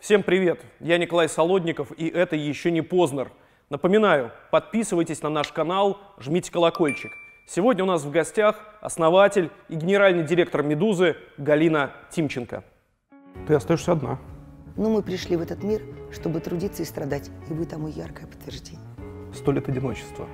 [0.00, 0.60] Всем привет!
[0.78, 3.32] Я Николай Солодников, и это еще не Познер.
[3.68, 7.10] Напоминаю, подписывайтесь на наш канал, жмите колокольчик.
[7.48, 12.62] Сегодня у нас в гостях основатель и генеральный директор «Медузы» Галина Тимченко.
[13.48, 14.20] Ты остаешься одна.
[14.76, 15.82] Но мы пришли в этот мир,
[16.12, 18.80] чтобы трудиться и страдать, и вы тому яркое подтверждение.
[19.34, 20.28] Сто лет одиночества.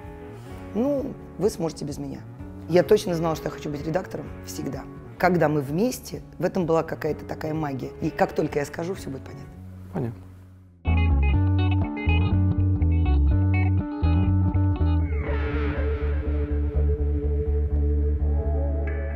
[0.75, 2.21] Ну, вы сможете без меня.
[2.69, 4.85] Я точно знала, что я хочу быть редактором всегда.
[5.19, 7.93] Когда мы вместе, в этом была какая-то такая магия.
[8.03, 9.54] И как только я скажу, все будет понятно.
[9.95, 10.21] Понятно.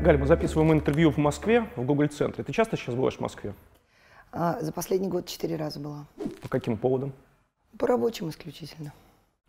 [0.03, 2.45] Галь, мы записываем интервью в Москве, в Google-центре.
[2.45, 3.53] Ты часто сейчас бываешь в Москве?
[4.33, 6.07] А, за последний год четыре раза была.
[6.41, 7.13] По каким поводам?
[7.79, 8.93] По рабочим исключительно.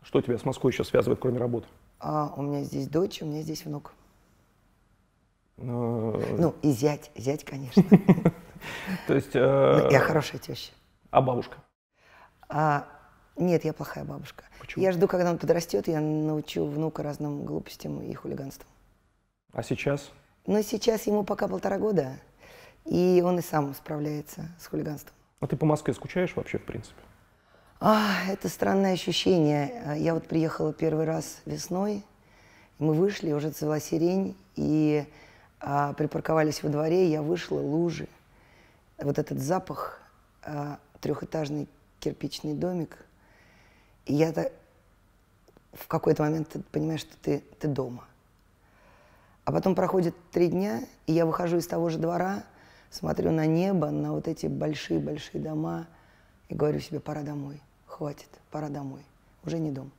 [0.04, 1.68] Что тебя с Москвой еще связывает, кроме работы?
[2.00, 3.94] А у меня здесь дочь, у меня здесь внук.
[5.58, 7.84] Э, Ну, и зять, зять, конечно.
[9.08, 9.36] То есть...
[9.36, 10.72] э, Я хорошая теща.
[11.12, 11.58] А бабушка?
[12.48, 12.88] А,
[13.36, 14.44] нет, я плохая бабушка.
[14.60, 14.84] Почему?
[14.84, 18.68] Я жду, когда он подрастет, я научу внука разным глупостям и хулиганствам.
[19.54, 20.12] А сейчас?
[20.46, 22.18] Но сейчас ему пока полтора года,
[22.86, 25.14] и он и сам справляется с хулиганством.
[25.40, 27.02] А ты по Москве скучаешь вообще, в принципе?
[27.80, 29.84] А, это странное ощущение.
[29.86, 32.04] А, Я вот приехала первый раз весной,
[32.78, 35.06] мы вышли, уже цвела сирень, и
[35.60, 38.08] а, припарковались во дворе, я вышла, лужи.
[38.98, 40.02] Вот этот запах,
[40.44, 41.68] а, трехэтажный
[42.00, 42.98] кирпичный домик.
[44.06, 44.52] И я так
[45.74, 48.06] в какой-то момент ты понимаешь, что ты, ты дома.
[49.46, 52.44] А потом проходит три дня, и я выхожу из того же двора,
[52.90, 55.88] смотрю на небо, на вот эти большие-большие дома,
[56.50, 59.04] и говорю себе, пора домой, хватит, пора домой.
[59.44, 59.92] Уже не дом.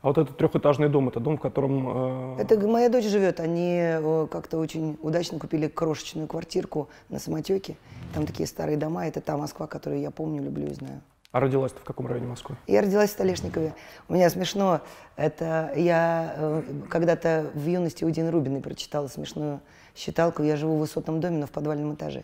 [0.00, 2.36] А вот этот трехэтажный дом, это дом, в котором...
[2.38, 7.76] э, Это моя дочь живет, они э, как-то очень удачно купили крошечную квартирку на самотеке.
[8.14, 11.00] Там такие старые дома, это та Москва, которую я помню, люблю и знаю.
[11.30, 12.56] А родилась ты в каком районе Москвы?
[12.66, 13.74] Я родилась в Столешникове.
[14.08, 14.80] У меня смешно,
[15.16, 19.60] это я э, когда-то в юности у Дины Рубиной прочитала смешную
[19.96, 20.42] считалку.
[20.42, 22.22] Я живу в высотном доме, но в подвальном этаже.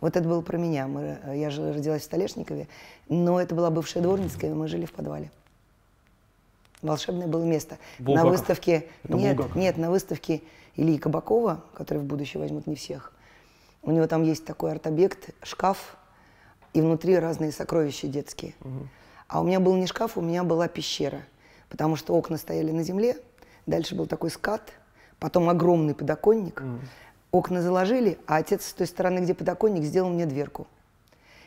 [0.00, 0.86] Вот это было про меня.
[0.86, 2.68] Мы, э, я же родилась в Столешникове,
[3.08, 5.30] но это была бывшая дворницкая, и мы жили в подвале.
[6.82, 7.78] Волшебное было место.
[7.98, 8.30] На Булгаков.
[8.32, 8.86] выставке...
[9.04, 9.56] Это нет, Булгаков.
[9.56, 10.42] нет, на выставке
[10.76, 13.12] Ильи Кабакова, который в будущее возьмут не всех,
[13.82, 15.96] у него там есть такой арт-объект, шкаф,
[16.74, 18.54] и внутри разные сокровища детские.
[19.28, 21.22] А у меня был не шкаф, у меня была пещера,
[21.70, 23.16] потому что окна стояли на земле,
[23.64, 24.72] дальше был такой скат,
[25.18, 26.62] потом огромный подоконник,
[27.30, 30.66] окна заложили, а отец с той стороны, где подоконник, сделал мне дверку.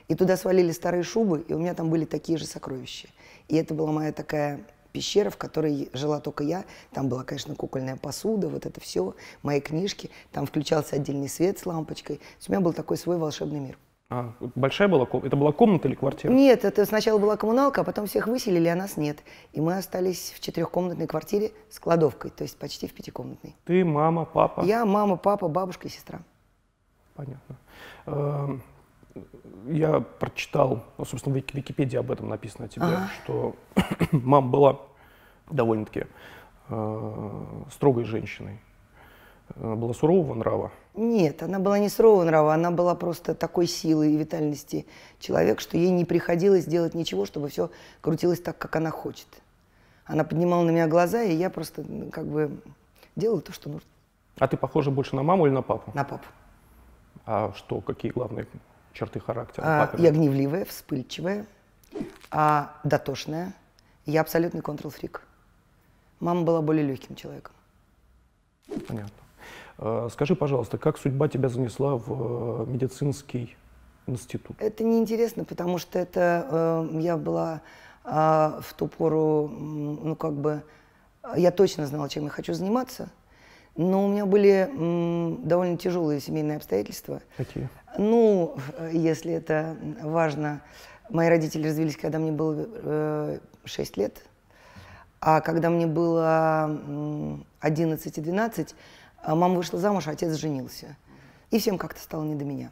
[0.07, 3.09] И туда свалили старые шубы, и у меня там были такие же сокровища.
[3.47, 4.61] И это была моя такая
[4.91, 6.65] пещера, в которой жила только я.
[6.91, 10.09] Там была, конечно, кукольная посуда, вот это все, мои книжки.
[10.31, 12.17] Там включался отдельный свет с лампочкой.
[12.17, 13.77] То есть у меня был такой свой волшебный мир.
[14.11, 15.27] А, большая была комната?
[15.27, 16.31] Это была комната или квартира?
[16.31, 19.19] Нет, это сначала была коммуналка, а потом всех выселили, а нас нет.
[19.53, 23.55] И мы остались в четырехкомнатной квартире с кладовкой, то есть почти в пятикомнатной.
[23.65, 24.61] Ты, мама, папа?
[24.61, 26.21] Я, мама, папа, бабушка и сестра.
[27.13, 27.57] Понятно.
[29.67, 33.09] Я прочитал, ну, собственно, в Вики- Википедии об этом написано о тебе, Ага.
[33.23, 33.55] что
[34.11, 34.79] мама была
[35.49, 36.05] довольно-таки
[36.69, 38.59] э, строгой женщиной.
[39.55, 40.71] Э, Была сурового нрава.
[40.95, 44.85] Нет, она была не сурового нрава, она была просто такой силы и витальности
[45.19, 47.69] человек, что ей не приходилось делать ничего, чтобы все
[48.01, 49.27] крутилось так, как она хочет.
[50.05, 52.59] Она поднимала на меня глаза, и я просто ну, как бы
[53.15, 53.87] делала то, что нужно.
[54.39, 55.91] А ты похожа больше на маму или на папу?
[55.93, 56.25] На папу.
[57.25, 58.47] А что, какие главные
[58.99, 61.45] черты характера А, я гневливая, вспыльчивая,
[62.31, 63.53] а дотошная.
[64.05, 65.21] Я абсолютный контрол-фрик.
[66.19, 67.53] Мама была более легким человеком.
[68.87, 69.11] Понятно.
[69.77, 73.55] Э, Скажи, пожалуйста, как судьба тебя занесла в э, медицинский
[74.07, 74.57] институт?
[74.59, 76.47] Это неинтересно, потому что это
[76.91, 77.61] э, я была
[78.03, 80.63] а, в ту пору, ну как бы,
[81.35, 83.09] я точно знала, чем я хочу заниматься,
[83.79, 87.21] но у меня были м, довольно тяжелые семейные обстоятельства.
[87.37, 87.69] Какие?
[87.97, 90.61] Ну, э, если это важно,
[91.09, 94.21] мои родители развелись, когда мне было э, 6 лет,
[95.21, 98.75] а когда мне было м, 11 и 12,
[99.23, 100.97] а мама вышла замуж, а отец женился.
[101.49, 102.71] И всем как-то стало не до меня.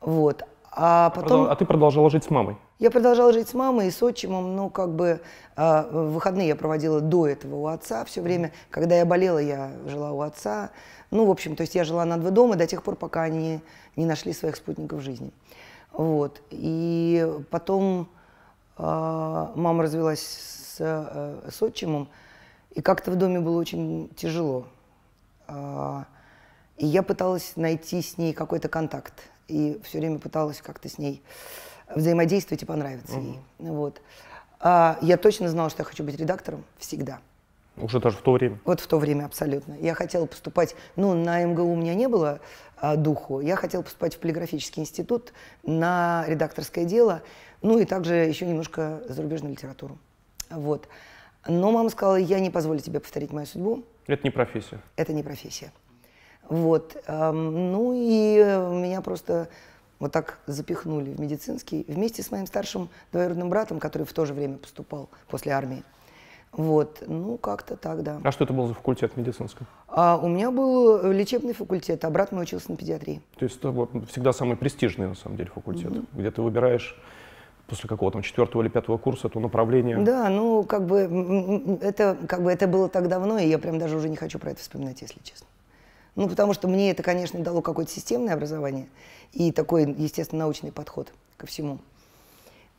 [0.00, 0.44] Вот.
[0.70, 1.46] А потом...
[1.46, 2.56] Продол- А ты продолжала жить с мамой?
[2.78, 5.22] Я продолжала жить с мамой и с отчимом, ну, как бы,
[5.56, 8.52] в выходные я проводила до этого у отца все время.
[8.68, 10.70] Когда я болела, я жила у отца.
[11.10, 13.60] Ну, в общем, то есть я жила на два дома до тех пор, пока они
[13.96, 15.30] не нашли своих спутников жизни.
[15.92, 16.42] Вот.
[16.50, 18.10] И потом
[18.76, 22.10] а, мама развелась с, э, с отчимом,
[22.72, 24.66] и как-то в доме было очень тяжело.
[25.48, 26.04] А,
[26.76, 29.14] И я пыталась найти с ней какой-то контакт.
[29.48, 31.22] И все время пыталась как-то с ней
[31.94, 33.38] взаимодействовать и понравиться ей.
[33.58, 34.00] Вот.
[34.60, 37.20] А я точно знала, что я хочу быть редактором всегда.
[37.76, 38.58] Уже даже в то время?
[38.64, 39.74] Вот в то время абсолютно.
[39.74, 42.40] Я хотела поступать, ну, на МГУ у меня не было
[42.78, 47.22] а, духу, я хотела поступать в полиграфический институт на редакторское дело,
[47.60, 49.98] ну и также еще немножко зарубежную литературу.
[50.48, 50.88] Вот.
[51.46, 53.84] Но мама сказала, я не позволю тебе повторить мою судьбу.
[54.06, 54.80] Это не профессия?
[54.96, 55.72] Это не профессия.
[56.48, 56.96] Вот.
[57.06, 58.36] Эм, ну и
[58.80, 59.48] меня просто
[59.98, 64.34] вот так запихнули в медицинский вместе с моим старшим двоюродным братом, который в то же
[64.34, 65.82] время поступал после армии.
[66.52, 68.20] Вот, ну как-то так, да.
[68.24, 69.66] А что это был за факультет медицинский?
[69.88, 73.20] А у меня был лечебный факультет, а брат мой учился на педиатрии.
[73.38, 76.06] То есть это вот, всегда самый престижный, на самом деле, факультет, mm-hmm.
[76.14, 76.98] где ты выбираешь
[77.66, 79.98] после какого там четвертого или пятого курса то направление.
[79.98, 83.96] Да, ну как бы это как бы это было так давно, и я прям даже
[83.96, 85.46] уже не хочу про это вспоминать, если честно.
[86.16, 88.88] Ну потому что мне это, конечно, дало какое-то системное образование
[89.32, 91.78] и такой, естественно, научный подход ко всему.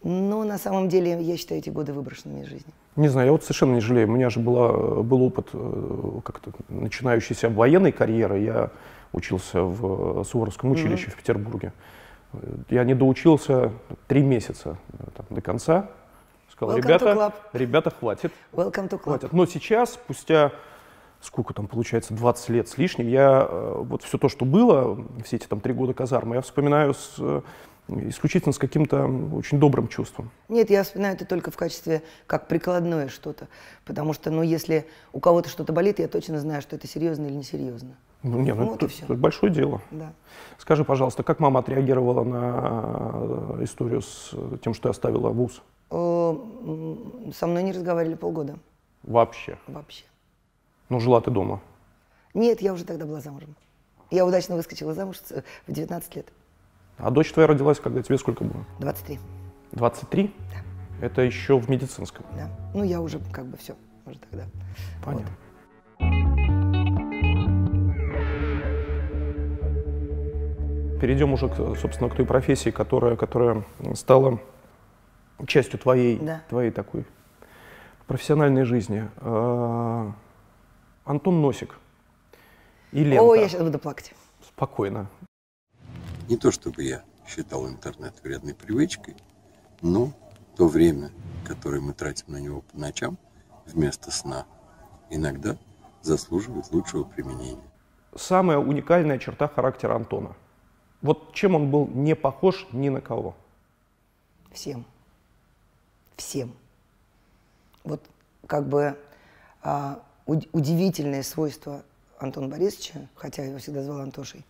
[0.03, 2.73] Но на самом деле я считаю эти годы выброшенными из жизни.
[2.95, 4.07] Не знаю, я вот совершенно не жалею.
[4.07, 8.39] У меня же была, был опыт э, как-то начинающейся военной карьеры.
[8.39, 8.71] Я
[9.13, 11.11] учился в Суворовском училище mm-hmm.
[11.11, 11.73] в Петербурге.
[12.69, 13.71] Я не доучился
[14.07, 15.89] три месяца э, там, до конца.
[16.51, 18.31] Сказал, Welcome ребята, ребята, хватит.
[18.53, 19.01] Welcome to club.
[19.01, 19.33] хватит.
[19.33, 20.51] Но сейчас, спустя
[21.21, 25.37] сколько там получается, 20 лет с лишним, я э, вот все то, что было, все
[25.37, 27.41] эти там три года казармы, я вспоминаю с, э,
[27.87, 30.29] исключительно с каким-то очень добрым чувством.
[30.49, 33.47] Нет, я вспоминаю это только в качестве как прикладное что-то,
[33.85, 37.33] потому что, ну, если у кого-то что-то болит, я точно знаю, что это серьезно или
[37.33, 37.97] несерьезно.
[38.23, 39.81] Ну, нет, ну, вот это, это большое дело.
[39.91, 40.13] Да.
[40.57, 43.11] Скажи, пожалуйста, как мама отреагировала на
[43.59, 45.61] э, историю с тем, что я оставила вуз?
[45.89, 48.57] Со мной не разговаривали полгода.
[49.03, 49.57] Вообще?
[49.67, 50.03] Вообще.
[50.89, 51.61] Ну, жила ты дома?
[52.33, 53.55] Нет, я уже тогда была замужем.
[54.09, 55.17] Я удачно выскочила замуж
[55.67, 56.31] в 19 лет.
[56.97, 58.65] А дочь твоя родилась, когда тебе сколько было?
[58.79, 59.19] 23.
[59.73, 60.33] 23?
[60.53, 61.05] Да.
[61.05, 62.25] Это еще в медицинском?
[62.35, 62.49] Да.
[62.73, 63.75] Ну, я уже как бы все,
[64.05, 64.45] уже тогда.
[65.03, 65.27] Понятно.
[65.99, 66.17] Вот.
[71.01, 73.63] Перейдем уже, собственно, к той профессии, которая, которая
[73.93, 74.39] стала
[75.45, 76.41] частью твоей, да.
[76.49, 77.05] твоей такой
[78.07, 79.07] профессиональной жизни.
[81.07, 81.79] Антон Носик
[82.91, 83.23] и Лента.
[83.23, 84.13] О, я сейчас буду плакать.
[84.45, 85.09] Спокойно.
[86.27, 89.15] Не то чтобы я считал интернет вредной привычкой,
[89.81, 90.11] но
[90.57, 91.11] то время,
[91.45, 93.17] которое мы тратим на него по ночам
[93.65, 94.45] вместо сна,
[95.09, 95.57] иногда
[96.01, 97.63] заслуживает лучшего применения.
[98.13, 100.35] Самая уникальная черта характера Антона.
[101.01, 103.33] Вот чем он был не похож ни на кого?
[104.51, 104.83] Всем.
[106.17, 106.53] Всем.
[107.85, 108.01] Вот
[108.47, 108.97] как бы
[109.61, 111.83] а, удивительное свойство
[112.19, 114.45] Антона Борисовича, хотя я его всегда звал Антошей,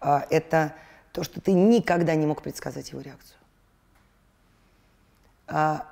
[0.00, 0.74] а, это
[1.12, 3.38] то, что ты никогда не мог предсказать его реакцию.
[5.46, 5.86] А,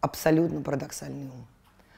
[0.00, 1.46] абсолютно парадоксальный ум,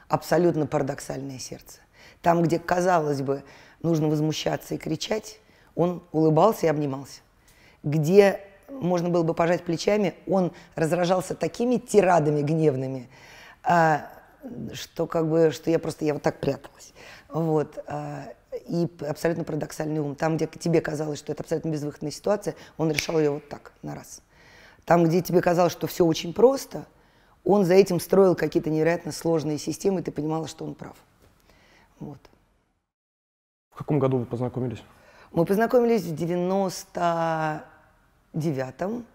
[0.09, 1.79] абсолютно парадоксальное сердце.
[2.23, 3.43] Там, где, казалось бы,
[3.83, 5.41] нужно возмущаться и кричать,
[5.75, 7.21] он улыбался и обнимался.
[7.83, 13.09] Где можно было бы пожать плечами, он разражался такими тирадами гневными,
[13.63, 14.11] а,
[14.73, 16.93] что как бы, что я просто, я вот так пряталась.
[17.29, 17.79] Вот.
[17.87, 18.33] А,
[18.67, 20.15] и абсолютно парадоксальный ум.
[20.15, 23.95] Там, где тебе казалось, что это абсолютно безвыходная ситуация, он решал ее вот так, на
[23.95, 24.23] раз.
[24.85, 26.87] Там, где тебе казалось, что все очень просто,
[27.45, 30.97] он за этим строил какие-то невероятно сложные системы, и ты понимала, что он прав.
[32.01, 32.19] Вот.
[33.71, 34.83] В каком году вы познакомились?
[35.31, 39.07] Мы познакомились в 99-м.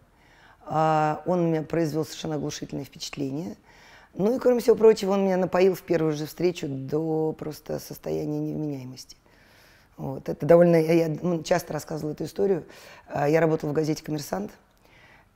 [0.65, 3.57] А, он у меня произвел совершенно оглушительное впечатление–
[4.13, 8.39] ну и, кроме всего прочего, он меня напоил в первую же встречу до просто состояния
[8.39, 9.17] невменяемости.
[9.97, 10.29] Вот.
[10.29, 10.75] Это довольно...
[10.75, 12.65] Я ну, часто рассказывала эту историю.
[13.07, 14.51] А, я работала в газете «Коммерсант»,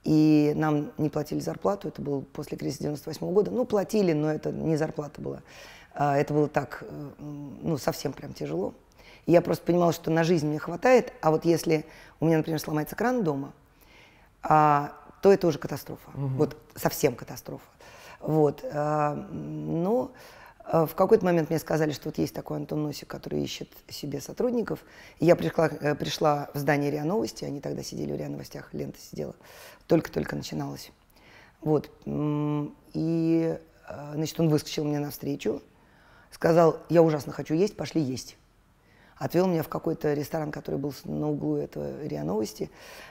[0.03, 1.87] и нам не платили зарплату.
[1.87, 3.51] Это было после кризиса 98 года.
[3.51, 5.41] Ну, платили, но это не зарплата была.
[5.93, 8.73] А, это было так, э, ну, совсем прям тяжело.
[9.25, 11.85] И я просто понимала, что на жизнь мне хватает, а вот если
[12.19, 13.53] у меня, например, сломается кран дома,
[14.43, 16.09] а, то это уже катастрофа.
[16.11, 16.27] Угу.
[16.27, 17.65] Вот совсем катастрофа.
[18.19, 18.65] Вот.
[18.71, 20.11] А, но
[20.63, 24.21] а, в какой-то момент мне сказали, что вот есть такой Антон Носик, который ищет себе
[24.21, 24.83] сотрудников.
[25.19, 28.99] Я пришла, э, пришла в здание РИА Новости, они тогда сидели в РИА Новостях, лента
[28.99, 29.35] сидела,
[29.87, 30.91] только-только начиналась.
[31.61, 31.89] Вот.
[32.05, 33.57] И,
[34.13, 35.61] значит, он выскочил мне навстречу,
[36.31, 38.37] сказал, я ужасно хочу есть, пошли есть
[39.17, 42.69] отвел меня в какой-то ресторан, который был на углу этого РИА Новости.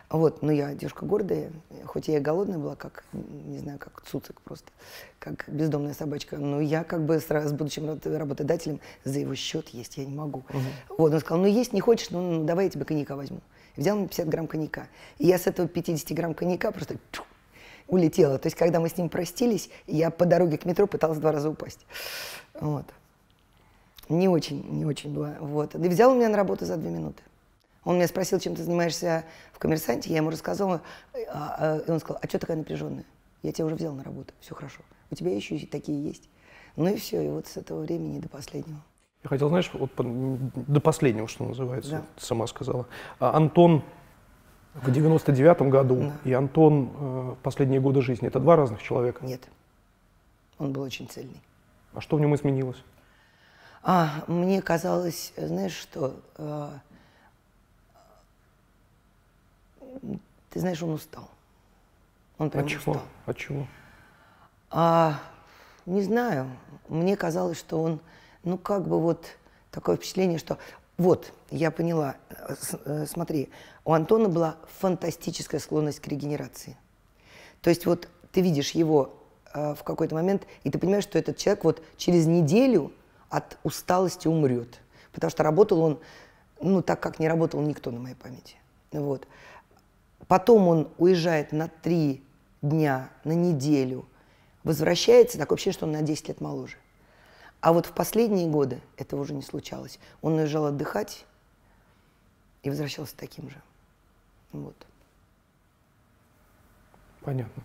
[0.08, 1.50] Вот, но я девушка гордая,
[1.84, 4.70] хоть я и голодная была, как, не знаю, как цуцик просто,
[5.18, 9.96] как бездомная собачка, но я как бы с, с будущим работодателем за его счет есть,
[9.96, 10.44] я не могу.
[10.48, 10.96] Угу.
[10.98, 13.40] Вот, он сказал, ну есть не хочешь, ну, ну давай я тебе коньяка возьму.
[13.76, 14.86] Взял мне 50 грамм коньяка.
[15.18, 16.96] И я с этого 50 грамм коньяка просто
[17.88, 18.38] улетела.
[18.38, 21.50] То есть, когда мы с ним простились, я по дороге к метро пыталась два раза
[21.50, 21.86] упасть.
[22.54, 22.86] Вот.
[24.08, 25.36] Не очень, не очень было.
[25.40, 25.74] Вот.
[25.74, 27.22] И взял меня на работу за две минуты.
[27.84, 30.10] Он меня спросил, чем ты занимаешься в коммерсанте.
[30.10, 30.80] Я ему рассказала,
[31.32, 33.04] а, а, и он сказал, а что такая напряженная?
[33.42, 34.80] Я тебя уже взял на работу, все хорошо.
[35.10, 36.28] У тебя еще такие есть.
[36.74, 38.80] Ну и все, и вот с этого времени до последнего.
[39.22, 42.02] Я хотел, знаешь, вот до последнего, что называется, Да.
[42.16, 42.86] ты сама сказала.
[43.18, 43.82] А Антон
[44.74, 46.12] в 99-м году Да.
[46.24, 49.24] и Антон э, последние годы жизни– это два разных человека.
[49.24, 49.48] Нет.
[50.58, 51.40] Он был очень цельный.
[51.94, 52.82] А что в нем изменилось?
[53.88, 56.70] А, мне казалось, знаешь что, э,
[60.50, 61.28] ты знаешь, он устал.
[62.38, 62.80] Он прям От чего?
[62.94, 63.02] устал.
[63.26, 63.66] От чего?
[64.72, 65.20] А,
[65.86, 66.50] не знаю,
[66.88, 68.00] мне казалось, что он,
[68.42, 69.24] ну как бы вот
[69.70, 70.58] такое впечатление, что
[70.98, 73.50] вот, я поняла, э, с- э, смотри,
[73.84, 76.76] у Антона была фантастическая склонность к регенерации.
[77.62, 79.12] То есть вот ты видишь его
[79.54, 82.92] э, в какой-то момент, и ты понимаешь, что этот человек вот через неделю
[83.30, 84.80] от усталости умрет.
[85.12, 86.00] Потому что работал он,
[86.60, 88.56] ну так как не работал никто на моей памяти.
[88.92, 89.26] Вот.
[90.28, 92.22] Потом он уезжает на три
[92.62, 94.06] дня, на неделю,
[94.64, 96.76] возвращается, такое ощущение, что он на 10 лет моложе.
[97.60, 99.98] А вот в последние годы этого уже не случалось.
[100.22, 101.24] Он уезжал отдыхать
[102.62, 103.60] и возвращался таким же.
[104.52, 104.74] Вот.
[107.22, 107.62] Понятно.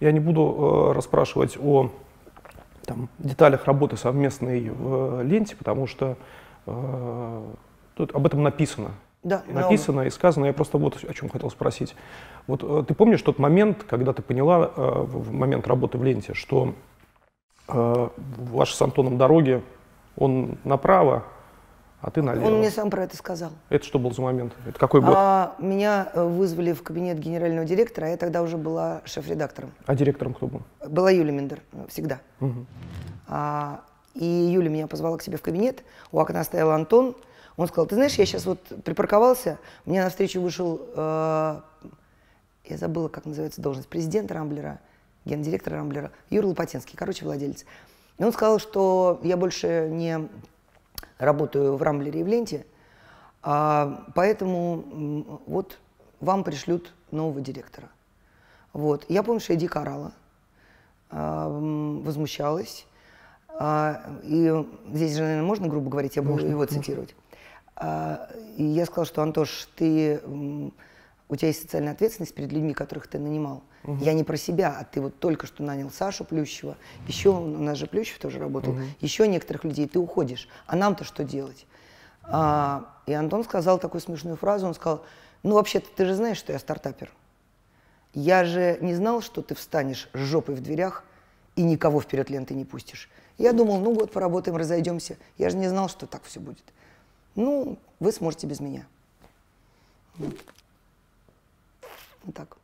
[0.00, 1.92] Я не буду э, расспрашивать о
[2.86, 6.16] там, деталях работы совместной в э, ленте, потому что
[6.66, 7.42] э,
[7.94, 8.92] тут об этом написано.
[9.22, 10.46] Да, написано и сказано.
[10.46, 11.96] Я просто вот о чем хотел спросить.
[12.46, 16.04] Вот э, ты помнишь тот момент, когда ты поняла э, в в момент работы в
[16.04, 16.74] ленте, что
[17.68, 19.62] э, ваши с Антоном дороги,
[20.16, 21.24] он направо,
[22.00, 22.46] а ты налево?
[22.46, 23.50] Он мне сам про это сказал.
[23.68, 24.52] Это что был за момент?
[24.66, 25.14] Это какой год?
[25.16, 29.72] А, меня э, вызвали в кабинет генерального директора, а я тогда уже была шеф-редактором.
[29.86, 30.62] А директором кто был?
[30.86, 32.20] Была Юля Миндер, э, всегда.
[32.40, 32.66] Мгм.
[33.28, 33.80] А,
[34.14, 37.16] и Юля меня позвала к себе в кабинет, у окна стоял Антон.
[37.56, 41.60] Он сказал, ты знаешь, я сейчас вот припарковался, мне навстречу вышел, э,
[42.66, 44.80] я забыла, как называется должность, президент Рамблера,
[45.24, 47.64] гендиректор Рамблера, Юра Лопатинский, короче, владелец.
[48.18, 50.28] И он сказал, что я больше не
[51.18, 52.66] работаю в Рамблере и в Ленте,
[53.42, 55.78] а, поэтому вот
[56.20, 57.88] вам пришлют нового директора.
[58.72, 59.06] Вот.
[59.08, 60.12] Я помню, что я дико орала,
[61.10, 62.86] а, возмущалась.
[63.48, 67.14] А, И здесь же, наверное, можно грубо говорить, я буду его цитировать.
[67.76, 70.20] А, И я сказала, что, Антош, ты,
[71.28, 73.62] у тебя есть социальная ответственность перед людьми, которых ты нанимал.
[74.00, 77.78] Я не про себя, а ты вот только что нанял Сашу Плющева, еще у нас
[77.78, 80.48] же Плющев тоже работал, еще некоторых людей, ты уходишь.
[80.66, 81.66] А нам-то что делать?
[82.24, 85.04] А, и Антон сказал такую смешную фразу, он сказал,
[85.44, 87.12] ну вообще-то ты же знаешь, что я стартапер.
[88.12, 91.04] Я же не знал, что ты встанешь с жопой в дверях
[91.54, 93.08] и никого вперед ленты не пустишь.
[93.38, 95.18] Я думал, ну год поработаем, разойдемся.
[95.38, 96.64] Я же не знал, что так все будет.
[97.34, 98.86] Ну, вы сможете без меня.
[100.16, 100.34] Вот.
[102.26, 102.56] Вот так.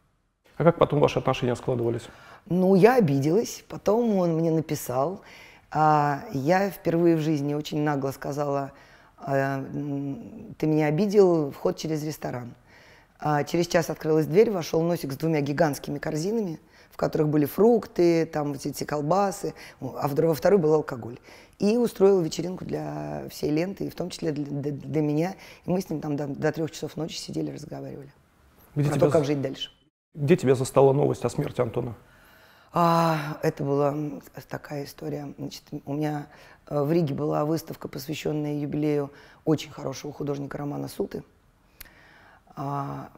[0.59, 2.03] А как потом ваши отношения складывались?
[2.47, 3.65] Ну, я обиделась.
[3.69, 5.23] Потом он мне написал.
[5.71, 8.73] А, я впервые в жизни очень нагло сказала,
[9.17, 9.65] а,
[10.59, 12.55] ты меня обидел, вход через ресторан.
[13.19, 18.27] А, через час открылась дверь, вошел носик с двумя гигантскими корзинами, в которых были фрукты,
[18.27, 21.19] там вот эти колбасы, а во второй был алкоголь.
[21.59, 25.35] И устроил вечеринку для всей ленты, и в том числе для, для- для меня.
[25.65, 28.13] И мы с ним там до, до трех часов ночи сидели, разговаривали.
[28.75, 29.71] Где про тебя, то, как жить дальше.
[30.15, 31.95] где тебя застала новость о смерти Антона?
[32.73, 33.95] А, это была
[34.49, 35.35] такая история.
[35.39, 36.29] Значит, у меня
[36.69, 39.13] э, в Риге была выставка, посвященная юбилею
[39.45, 41.23] очень хорошего художника Романа Суты.
[42.57, 43.11] А,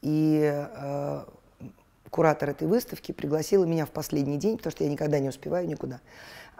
[0.00, 1.24] и э,
[2.10, 6.00] куратор этой выставки пригласила меня в последний день, потому что я никогда не успеваю никуда.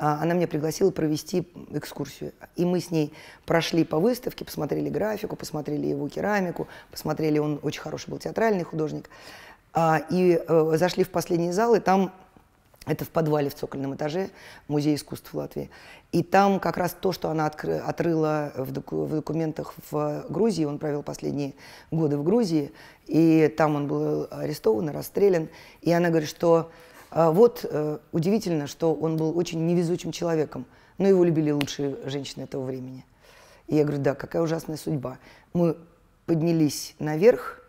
[0.00, 2.32] А, она меня пригласила провести экскурсию.
[2.56, 3.12] И мы с ней
[3.44, 9.10] прошли по выставке, посмотрели графику, посмотрели его керамику, посмотрели, он очень хороший был театральный художник.
[9.74, 12.12] А, и э, зашли в последний зал, и там
[12.86, 14.30] это в подвале в цокольном этаже
[14.68, 15.68] Музея искусств Латвии.
[16.12, 20.64] И там как раз то, что она откры- отрыла в, доку- в документах в Грузии,
[20.64, 21.52] он провел последние
[21.90, 22.72] годы в Грузии,
[23.06, 25.50] и там он был арестован и расстрелян.
[25.82, 26.70] И она говорит, что
[27.10, 30.64] вот э, удивительно, что он был очень невезучим человеком,
[30.98, 33.04] но его любили лучшие женщины этого времени.
[33.66, 35.18] И я говорю, да, какая ужасная судьба.
[35.52, 35.76] Мы
[36.26, 37.60] поднялись наверх,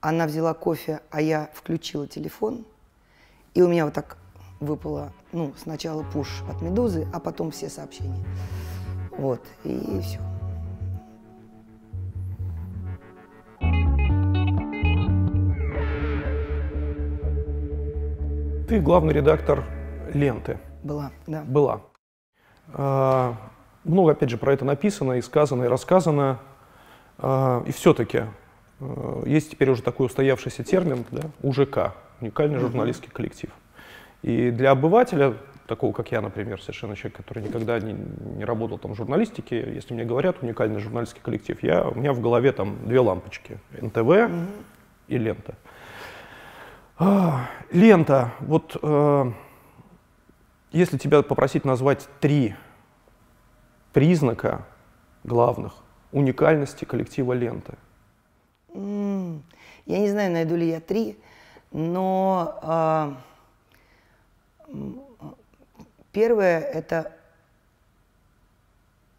[0.00, 2.64] она взяла кофе, а я включила телефон,
[3.54, 4.16] и у меня вот так
[4.60, 8.24] выпало, ну, сначала пуш от «Медузы», а потом все сообщения.
[9.10, 10.37] Вот, и все.
[18.68, 19.64] Ты главный редактор
[20.12, 20.58] ленты.
[20.82, 21.42] Была, да.
[21.42, 21.80] Была.
[22.74, 23.34] А,
[23.82, 26.38] много, опять же, про это написано, и сказано, и рассказано.
[27.16, 28.24] А, и все-таки
[28.78, 33.48] а, есть теперь уже такой устоявшийся термин, да, УЖК, уникальный журналистский коллектив.
[34.20, 35.32] И для обывателя,
[35.66, 39.94] такого как я, например, совершенно человек, который никогда не, не работал там в журналистике, если
[39.94, 44.46] мне говорят уникальный журналистский коллектив, я, у меня в голове там две лампочки, НТВ mm-hmm.
[45.08, 45.54] и лента.
[45.54, 45.77] А,
[47.70, 49.32] лента, вот э,
[50.72, 52.56] если тебя попросить назвать три
[53.92, 54.66] признака
[55.24, 55.74] главных
[56.12, 57.74] уникальности коллектива ленты.
[58.68, 59.42] Mm,
[59.86, 61.18] я не знаю, найду ли я три,
[61.70, 63.16] но
[64.70, 64.94] э,
[66.12, 67.12] первое это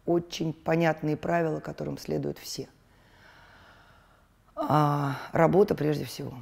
[0.06, 2.68] очень понятные правила, которым следуют все.
[4.56, 6.34] А, работа прежде всего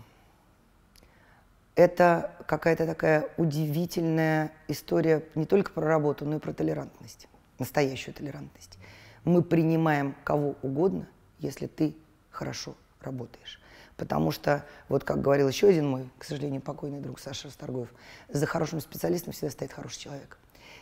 [1.78, 7.28] это какая-то такая удивительная история не только про работу, но и про толерантность,
[7.61, 8.78] настоящую толерантность.
[9.25, 11.06] Мы принимаем кого угодно,
[11.38, 11.94] если ты
[12.30, 13.61] хорошо работаешь.
[13.97, 17.94] Потому что, вот как говорил еще один мой, к сожалению, покойный друг Саша Расторгуев,
[18.28, 20.37] за хорошим специалистом всегда стоит хороший человек.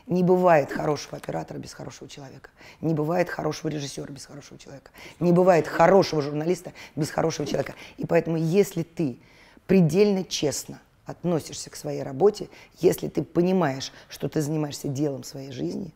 [0.06, 2.48] Не бывает хорошего оператора без хорошего человека.
[2.80, 4.92] Не бывает хорошего режиссера без хорошего человека.
[5.20, 7.74] Не бывает хорошего журналиста без хорошего человека.
[7.98, 9.18] И поэтому, если ты
[9.66, 12.48] предельно честно относишься к своей работе,
[12.78, 15.94] если ты понимаешь, что ты занимаешься делом своей жизни,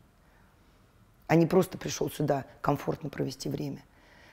[1.27, 3.83] а не просто пришел сюда комфортно провести время,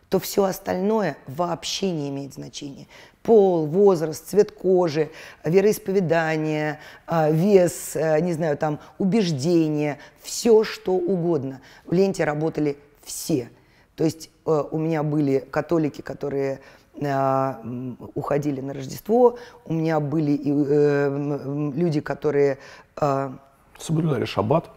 [0.10, 2.88] то все остальное вообще не имеет значения.
[3.24, 5.12] Пол, возраст, цвет кожи,
[5.44, 11.62] вероисповедание, а, вес, а, не знаю, там, убеждения, все что угодно.
[11.86, 13.50] В ленте работали все.
[13.96, 16.62] То есть э, у меня были католики, которые
[16.98, 19.38] уходили на Рождество.
[19.66, 22.58] У меня были и, э, люди, которые...
[23.00, 23.32] Э,
[23.78, 24.72] Соблюдали шаббат?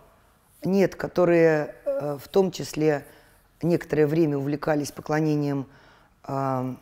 [0.63, 3.07] Нет, которые э, в том числе
[3.63, 5.67] некоторое время увлекались поклонением...
[6.27, 6.75] Э,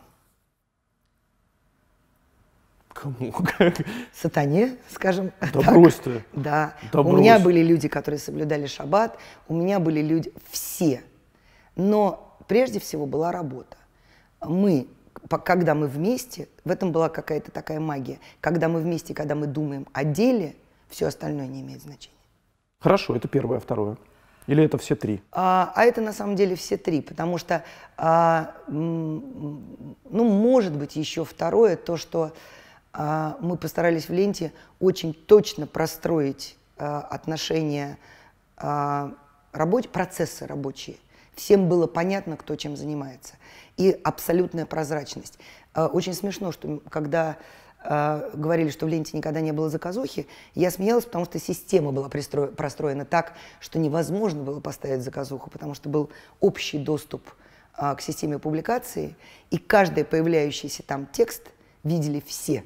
[2.92, 3.32] Кому?
[4.12, 5.72] Сатане, скажем да так.
[5.72, 6.24] брось ты.
[6.32, 6.74] Да.
[6.92, 7.20] да у брось.
[7.20, 10.32] меня были люди, которые соблюдали шаббат, у меня были люди...
[10.50, 11.04] Все.
[11.76, 13.76] Но прежде всего была работа.
[14.40, 14.88] Мы
[15.44, 18.18] когда мы вместе, в этом была какая-то такая магия.
[18.40, 20.54] Когда мы вместе, когда мы думаем о деле,
[20.88, 22.16] все остальное не имеет значения.
[22.80, 23.96] Хорошо, это первое, а второе.
[24.46, 25.20] Или это все три?
[25.30, 27.64] А, а это на самом деле все три, потому что,
[27.96, 29.60] а, ну,
[30.08, 32.32] может быть, еще второе, то, что
[32.92, 37.98] а, мы постарались в ленте очень точно простроить а, отношения,
[38.56, 39.12] а,
[39.52, 39.88] рабоч...
[39.88, 40.96] процессы рабочие.
[41.34, 43.34] Всем было понятно, кто чем занимается
[43.78, 45.38] и абсолютная прозрачность.
[45.72, 47.38] А, очень смешно, что когда
[47.82, 52.08] э, говорили, что в ленте никогда не было заказухи, я смеялась, потому что система была
[52.08, 52.48] пристро...
[52.48, 56.10] простроена так, что невозможно было поставить заказуху, потому что был
[56.40, 57.22] общий доступ
[57.78, 59.16] э, к системе публикации,
[59.50, 61.44] и каждый появляющийся там текст
[61.84, 62.64] видели все.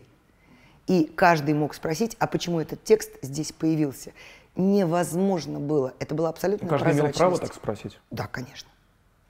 [0.86, 4.12] И каждый мог спросить, а почему этот текст здесь появился.
[4.56, 5.94] Невозможно было.
[6.00, 7.98] Это было абсолютно Каждый имел право так спросить?
[8.10, 8.68] Да, конечно.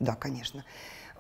[0.01, 0.65] Да, конечно.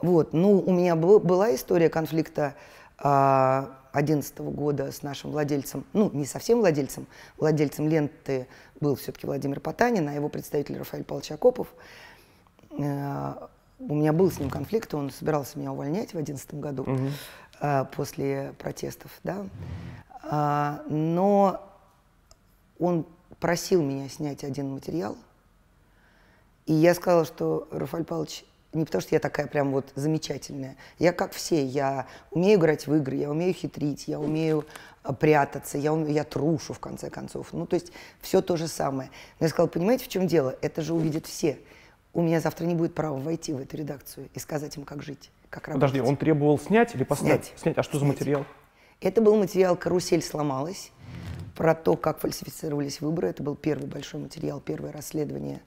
[0.02, 0.32] Вот.
[0.32, 2.54] Ну, у меня был, была история конфликта
[2.98, 7.06] 2011 а, года с нашим владельцем, ну, не совсем владельцем,
[7.38, 8.48] владельцем ленты
[8.80, 11.68] был все-таки Владимир Потанин, а его представитель Рафаэль Павлович Акопов.
[12.78, 17.86] А, у меня был с ним конфликт, он собирался меня увольнять в 2011 году угу.
[17.96, 19.46] после протестов, да.
[20.24, 21.68] А, но
[22.78, 23.06] он
[23.40, 25.16] просил меня снять один материал,
[26.66, 30.76] и я сказала, что Рафаэль Павлович, не потому что я такая прям вот замечательная.
[30.98, 34.64] Я как все, я умею играть в игры, я умею хитрить, я умею
[35.02, 37.52] а, прятаться, я, умею, я трушу в конце концов.
[37.52, 39.10] Ну, то есть все то же самое.
[39.40, 40.56] Но я сказала, понимаете, в чем дело?
[40.62, 41.58] Это же увидят все.
[42.14, 45.30] У меня завтра не будет права войти в эту редакцию и сказать им, как жить,
[45.50, 45.90] как работать.
[45.90, 47.46] Подожди, он требовал снять или поставить?
[47.46, 47.60] Снять.
[47.60, 47.78] снять.
[47.78, 48.00] А что снять.
[48.00, 48.46] за материал?
[49.00, 50.92] Это был материал «Карусель сломалась»,
[51.56, 53.28] про то, как фальсифицировались выборы.
[53.28, 55.60] Это был первый большой материал, первое расследование,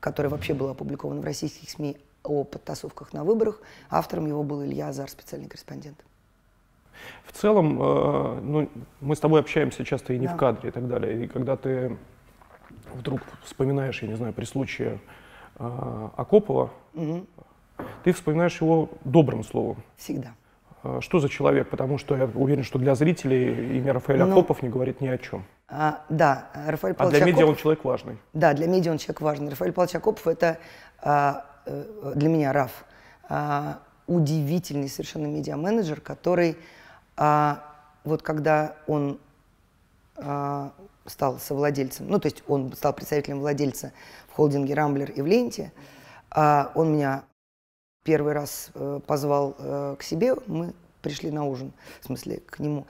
[0.00, 3.60] которое вообще было опубликовано в российских СМИ о подтасовках на выборах.
[3.90, 6.04] Автором его был Илья Азар, специальный корреспондент.
[7.24, 8.68] В целом, э, ну,
[9.00, 10.34] мы с тобой общаемся часто и не да.
[10.34, 11.24] в кадре и так далее.
[11.24, 11.96] И когда ты
[12.94, 15.00] вдруг вспоминаешь, я не знаю, при случае
[15.58, 17.26] э, Акопова, угу.
[18.04, 19.82] ты вспоминаешь его добрым словом.
[19.96, 20.32] Всегда.
[20.82, 21.68] Э, что за человек?
[21.68, 25.18] Потому что я уверен, что для зрителей имя Рафаэль ну, Акопов не говорит ни о
[25.18, 25.44] чем.
[25.68, 28.18] А, да, Рафаэль Павлович А для медиа Акопов, он человек важный.
[28.32, 29.50] Да, для медиа он человек важный.
[29.50, 30.58] Рафаэль Павлович Акопов– это
[31.00, 32.84] а, для меня Раф,
[33.28, 36.56] а, удивительный совершенно медиа-менеджер, который
[37.16, 37.62] а,
[38.04, 39.18] вот когда он
[40.16, 40.72] а,
[41.06, 43.92] стал совладельцем, ну, то есть он стал представителем владельца
[44.28, 45.72] в холдинге «Рамблер» и в «Ленте»,
[46.34, 47.24] он меня
[48.06, 52.86] первый раз э, позвал э, к себе, мы пришли на ужин, в смысле, к нему.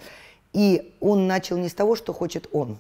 [0.53, 2.79] И он начал не с того, что хочет он,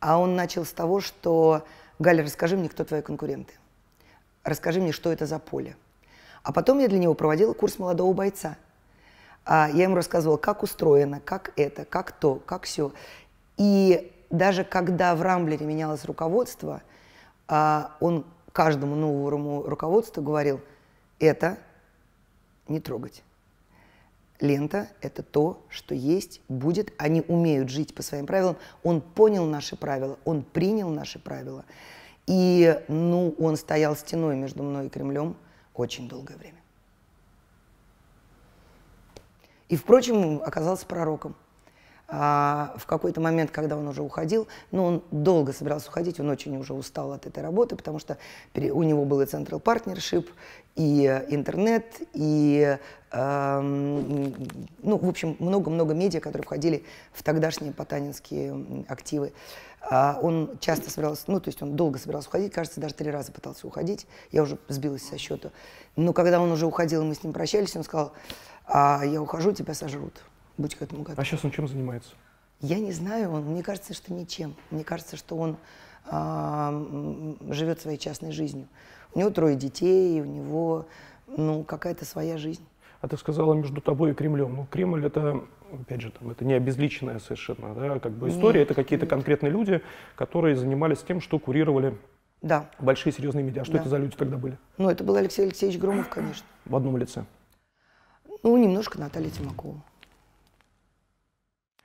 [0.00, 1.62] а он начал с того, что
[1.98, 3.52] «Галя, расскажи мне, кто твои конкуренты.
[4.48, 5.76] Расскажи мне, что это за поле».
[6.42, 8.56] А потом я для него проводила курс молодого бойца.
[9.44, 12.92] А я ему рассказывала, как устроено, как это, как то, как все.
[13.56, 16.82] И даже когда в Рамблере менялось руководство,
[17.46, 20.60] а, он каждому новому руководству говорил,
[21.18, 21.58] это
[22.68, 23.22] не трогать.
[24.40, 26.92] Лента– это то, что есть, будет.
[26.98, 28.56] Они умеют жить по своим правилам.
[28.82, 31.64] Он понял наши правила, он принял наши правила.
[32.28, 35.34] И, ну, он стоял стеной между мной и Кремлем
[35.74, 36.58] очень долгое время.
[39.70, 41.34] И, впрочем, оказался пророком.
[42.10, 46.56] А в какой-то момент, когда он уже уходил, ну, он долго собирался уходить, он очень
[46.58, 48.18] уже устал от этой работы, потому что
[48.54, 50.26] у него был и Central Partnership,
[50.74, 52.78] и интернет, и,
[53.10, 59.32] э, ну, в общем, много-много медиа, которые входили в тогдашние потанинские активы.
[59.32, 63.32] А он часто собирался, ну, то есть он долго собирался уходить, кажется, даже три раза
[63.32, 65.50] пытался уходить, я уже сбилась со счета.
[65.96, 68.12] Но когда он уже уходил, и мы с ним прощались, он сказал,
[68.66, 70.22] а я ухожу, тебя сожрут.
[70.58, 71.18] Будь к этому готов.
[71.18, 72.10] А сейчас он чем занимается?
[72.60, 74.56] Я не знаю, он, мне кажется, что ничем.
[74.70, 75.56] Мне кажется, что он
[76.10, 78.66] э, живет своей частной жизнью.
[79.14, 80.86] У него трое детей, у него
[81.28, 82.64] ну, какая-то своя жизнь.
[83.00, 84.56] А ты сказала между тобой и Кремлем.
[84.56, 88.60] Ну, Кремль это, опять же, там, это не обезличенная совершенно, да, как бы история.
[88.60, 89.80] Нет, это какие-то конкретные люди,
[90.16, 91.96] которые занимались тем, что курировали
[92.42, 92.68] да.
[92.80, 93.64] большие серьезные медиа.
[93.64, 93.80] Что да.
[93.80, 94.58] это за люди тогда были?
[94.78, 96.44] Ну, это был Алексей Алексеевич Громов, конечно.
[96.64, 97.24] В одном лице?
[98.42, 99.80] Ну, немножко Наталья Тимакова.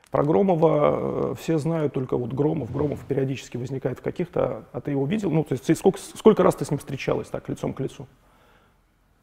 [0.10, 2.71] Про Громова э, все знают только вот Громов.
[2.71, 4.65] Громов периодически возникает в каких-то...
[4.71, 5.32] А ты его видел?
[5.32, 8.08] Ну, то есть сколько, сколько раз ты с ним встречалась так, лицом к лицу?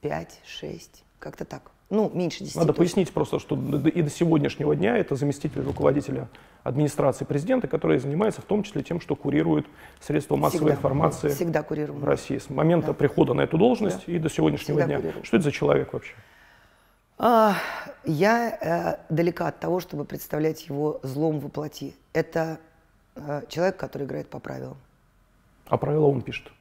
[0.01, 1.71] Пять, шесть, как-то так.
[1.91, 2.57] Ну, меньше десяти.
[2.57, 2.85] Надо точно.
[2.85, 6.29] пояснить просто, что и до сегодняшнего дня это заместитель руководителя
[6.63, 9.67] администрации президента, который занимается в том числе тем, что курирует
[10.01, 12.95] средства массовой всегда, информации всегда в России с момента да.
[12.95, 14.13] прихода на эту должность да.
[14.13, 14.97] и до сегодняшнего всегда дня.
[14.99, 15.25] Курирую.
[15.25, 16.15] Что это за человек вообще?
[17.19, 17.57] А,
[18.05, 21.95] я э, далека от того, чтобы представлять его злом воплоти.
[22.13, 22.61] Это
[23.17, 24.77] э, человек, который играет по правилам.
[25.67, 26.53] А правила он пишет?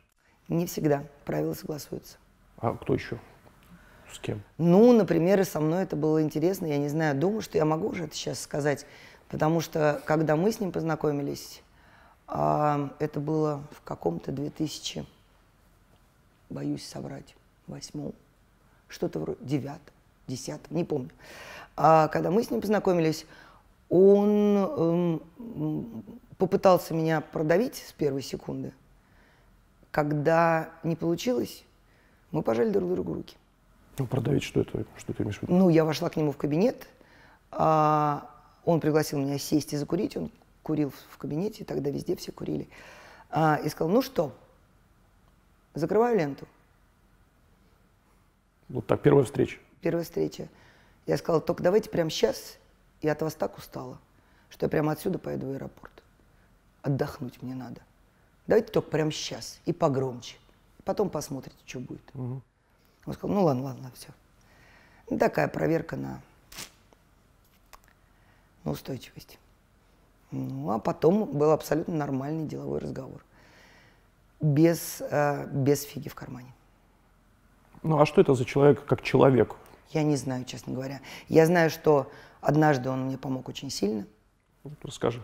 [0.48, 1.04] Не всегда.
[1.24, 2.18] Правила согласуются.
[2.58, 3.20] А кто еще?
[4.12, 4.42] С кем?
[4.58, 6.66] Ну, например, и со мной это было интересно.
[6.66, 8.86] Я не знаю, думаю, что я могу уже это сейчас сказать.
[9.30, 11.62] Потому что, когда мы с ним познакомились,
[12.28, 15.06] э, это было в каком-то 2000,
[16.50, 17.36] боюсь соврать,
[17.68, 18.14] восьмом,
[18.88, 19.94] что-то вроде девятом
[20.30, 21.10] десятом, не помню.
[21.76, 23.26] А когда мы с ним познакомились,
[23.90, 26.04] он эм,
[26.38, 28.72] попытался меня продавить с первой секунды.
[29.92, 31.64] Когда не получилось,
[32.32, 33.36] мы пожали друг другу руки.
[34.00, 34.86] Ну, продавить что это?
[34.98, 35.54] Что ты имеешь в виду?
[35.54, 36.88] Ну, я вошла к нему в кабинет,
[37.52, 38.30] а
[38.66, 40.18] он пригласил меня сесть и закурить.
[40.18, 40.32] Он
[40.64, 42.68] курил в кабинете, тогда везде все курили.
[43.30, 44.34] А, и сказал, ну что,
[45.74, 46.48] закрываю ленту.
[48.70, 50.48] Вот так, первая встреча первая встреча.
[51.06, 52.58] Я сказала, только давайте прямо сейчас,
[53.02, 54.00] я от вас так устала,
[54.50, 56.04] что я прямо отсюда поеду в аэропорт.
[56.82, 57.82] Отдохнуть мне надо.
[58.48, 60.38] Давайте только прямо сейчас и погромче.
[60.84, 62.02] Потом посмотрите, что будет.
[62.14, 62.42] Угу.
[63.06, 64.10] Он сказал, ну ладно, ладно, все.
[65.10, 66.22] Ну, такая проверка на,
[68.64, 69.40] на устойчивость.
[70.32, 73.24] Ну, а потом был абсолютно нормальный деловой разговор.
[74.40, 76.54] Без, э, без фиги в кармане.
[77.82, 79.56] Ну а что это за человек как человек?
[79.90, 81.02] Я не знаю, честно говоря.
[81.28, 84.06] Я знаю, что однажды он мне помог очень сильно.
[84.84, 85.24] Расскажи.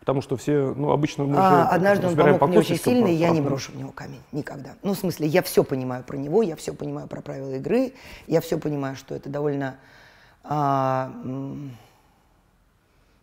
[0.00, 3.12] Потому что все, ну, обычно мы а, же Однажды он помог мне очень сильно, и
[3.12, 4.22] я не брошу в него камень.
[4.32, 4.74] Никогда.
[4.82, 7.92] Ну, в смысле, я все понимаю про него, я все понимаю про правила игры,
[8.26, 9.76] я все понимаю, что это довольно...
[10.42, 11.12] А,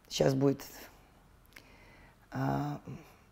[0.08, 0.62] сейчас будет...
[2.32, 2.80] А,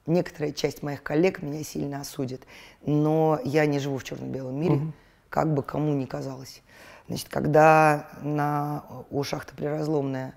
[0.08, 2.44] некоторая часть моих коллег меня сильно осудит,
[2.84, 4.92] но я не живу в черно-белом мире, угу.
[5.30, 6.64] как бы кому ни казалось.
[7.08, 10.34] Значит, когда на, у шахты Приразломная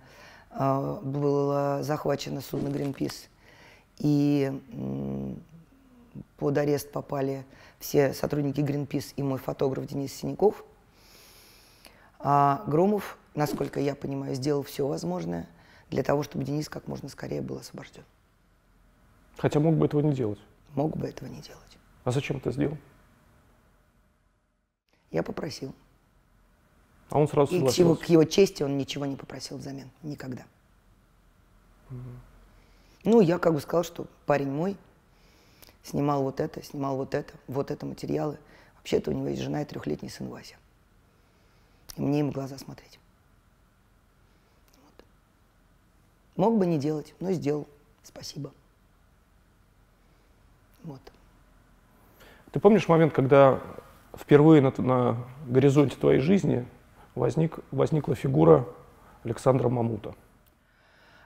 [0.51, 3.29] было захвачено судно «Гринпис»,
[3.99, 4.53] и
[6.37, 7.45] под арест попали
[7.79, 10.65] все сотрудники «Гринпис» и мой фотограф Денис Синяков,
[12.19, 15.49] а Громов, насколько я понимаю, сделал все возможное
[15.91, 18.05] для того, чтобы Денис как можно скорее был освобожден.
[19.37, 20.41] Хотя мог бы этого не делать.
[20.75, 21.79] Мог бы этого не делать.
[22.05, 22.77] А зачем ты сделал?
[25.11, 25.73] Я попросил.
[27.11, 29.91] А он сразу И к его, к его чести он ничего не попросил взамен.
[30.03, 30.45] Никогда.
[31.91, 31.99] Угу.
[33.05, 34.77] Ну, я как бы сказал, что парень мой,
[35.83, 38.39] снимал вот это, снимал вот это, вот это материалы.
[38.77, 40.57] Вообще-то у него есть жена и трехлетний сын Вася.
[41.97, 42.99] И мне им в глаза смотреть.
[44.85, 45.05] Вот.
[46.37, 47.67] Мог бы не делать, но сделал.
[48.03, 48.53] Спасибо.
[50.85, 51.01] Вот.
[52.53, 53.61] Ты помнишь момент, когда
[54.17, 56.67] впервые на, на горизонте твоей жизни
[57.19, 58.67] возник, возникла фигура
[59.25, 60.15] Александра Мамута?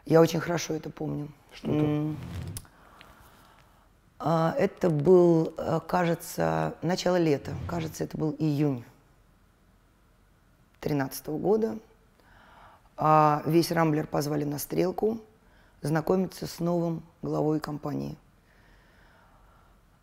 [0.04, 1.28] Я очень хорошо это помню.
[1.52, 2.16] Что это?
[4.18, 7.52] А, это был, э, кажется, начало лета.
[7.68, 8.84] Кажется, это был июнь
[10.80, 11.78] 2013 года.
[12.96, 15.20] А весь Рамблер позвали на стрелку
[15.80, 18.16] знакомиться с новым главой компании.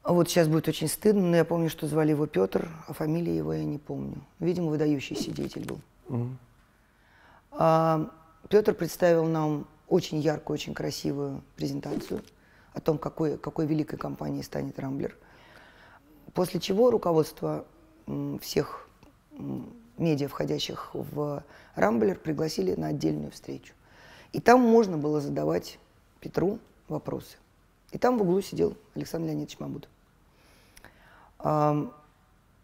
[0.03, 3.53] Вот сейчас будет очень стыдно, но я помню, что звали его Петр, а фамилии его
[3.53, 4.15] я не помню.
[4.39, 5.79] Видимо, выдающийся деятель был.
[6.07, 6.29] Угу.
[7.51, 8.09] А,
[8.49, 12.21] Петр представил нам очень яркую, очень красивую презентацию
[12.73, 15.15] о том, какой, какой великой компанией станет Рамблер.
[16.33, 17.65] После чего руководство
[18.41, 18.87] всех
[19.97, 21.43] медиа, входящих в
[21.75, 23.73] Рамблер, пригласили на отдельную встречу.
[24.31, 25.79] И там можно было задавать
[26.19, 27.37] Петру вопросы.
[27.91, 29.89] И там в углу сидел Александр Леонидович Мамут.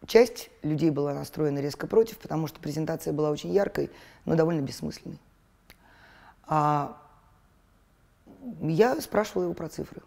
[0.08, 3.90] Часть людей была настроена резко против, потому что презентация была очень яркой,
[4.26, 5.20] но довольно бессмысленной.
[6.48, 7.02] А
[8.62, 10.02] я спрашивала его про цифры.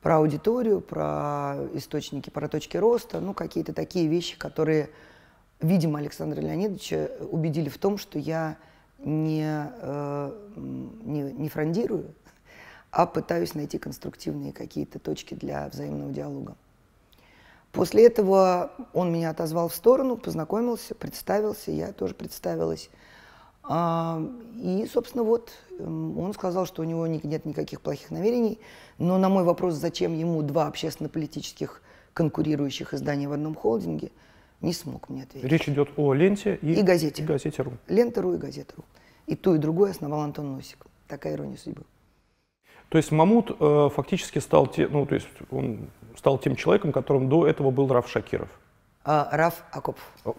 [0.00, 4.90] Про аудиторию, про источники, про точки роста, ну, какие-то такие вещи, которые,
[5.60, 8.56] видимо, Александра Леонидовича убедили в том, что я
[8.98, 12.14] не, э, не, не фрондирую,
[12.90, 16.56] а пытаюсь найти конструктивные какие-то точки для взаимного диалога.
[17.72, 22.88] После этого он меня отозвал в сторону, познакомился, представился, я тоже представилась.
[23.62, 24.22] А,
[24.56, 28.58] и, собственно, вот эм, он сказал, что у него нет никаких плохих намерений,
[28.96, 31.82] но на мой вопрос, зачем ему два общественно-политических
[32.14, 34.10] конкурирующих издания в одном холдинге,
[34.62, 35.48] не смог мне ответить.
[35.48, 37.22] Речь идет о ленте и, и газете.
[37.22, 37.72] И газете .ру.
[37.88, 38.84] Лента.ру и газета.ру.
[39.26, 40.86] И ту, и другую основал Антон Носик.
[41.06, 41.84] Такая ирония судьбы.
[42.88, 47.28] То есть Мамут э, фактически стал, те, ну, то есть он стал тем человеком, которым
[47.28, 48.48] до этого был Раф Шакиров.
[49.04, 50.02] А, Раф Акопов.
[50.24, 50.34] О,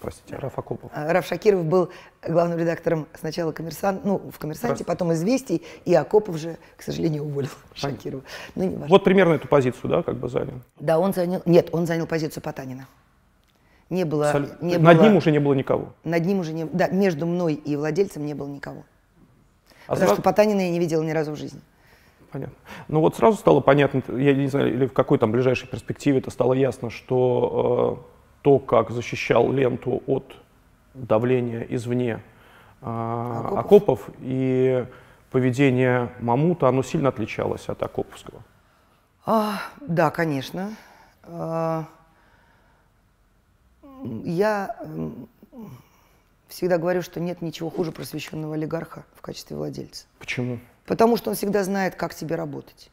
[0.00, 0.90] простите, Раф Акопов.
[0.94, 1.90] А, Раф Шакиров был
[2.22, 4.86] главным редактором сначала коммерсант, ну, в «Коммерсанте», Раз.
[4.86, 8.22] потом «Известий», и Акопов же, к сожалению, уволил Шакирова.
[8.54, 8.86] Ну, не важно.
[8.88, 10.60] Вот примерно эту позицию, да, как бы занял?
[10.78, 12.86] Да, он занял, нет, он занял позицию Потанина.
[13.90, 14.64] Не было, Абсолютно.
[14.64, 15.92] не Над было, ним уже не было никого?
[16.04, 18.84] Над ним уже не да, между мной и владельцем не было никого.
[19.86, 20.14] А Потому сразу...
[20.14, 21.60] что Потанина я не видела ни разу в жизни.
[22.32, 22.54] Понятно.
[22.88, 26.30] Ну вот сразу стало понятно, я не знаю, или в какой там ближайшей перспективе это
[26.30, 30.36] стало ясно, что э, то, как защищал ленту от
[30.94, 32.22] давления извне
[32.82, 33.58] э, окопов.
[33.58, 34.86] окопов и
[35.30, 38.42] поведение Мамута, оно сильно отличалось от окоповского.
[39.26, 40.74] А, да, конечно.
[41.24, 41.86] А,
[44.24, 44.76] я
[46.48, 50.06] всегда говорю, что нет ничего хуже просвещенного олигарха в качестве владельца.
[50.18, 50.58] Почему?
[50.90, 52.90] Потому что он всегда знает, как тебе работать.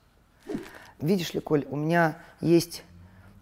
[1.02, 2.84] Видишь ли, Коль, у меня есть...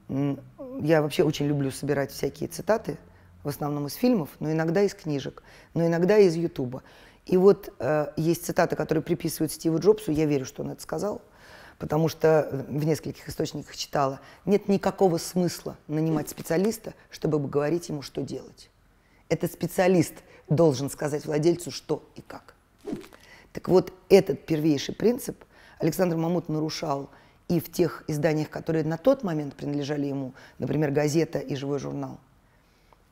[0.08, 2.98] Я вообще очень люблю собирать всякие цитаты,
[3.44, 6.84] в основном из фильмов, но иногда из книжек, но иногда из Ютуба.
[7.26, 11.22] И вот э, есть цитаты, которые приписывают Стиву Джобсу, я верю, что он это сказал,
[11.78, 18.22] потому что в нескольких источниках читала, нет никакого смысла нанимать специалиста, чтобы говорить ему, что
[18.22, 18.70] делать.
[19.28, 20.14] Этот специалист
[20.48, 22.56] должен сказать владельцу, что и как.
[23.56, 25.42] Так вот, этот первейший принцип
[25.80, 27.10] Александр Мамут нарушал
[27.48, 32.20] и в тех изданиях, которые на тот момент принадлежали ему, например, «Газета» и «Живой журнал».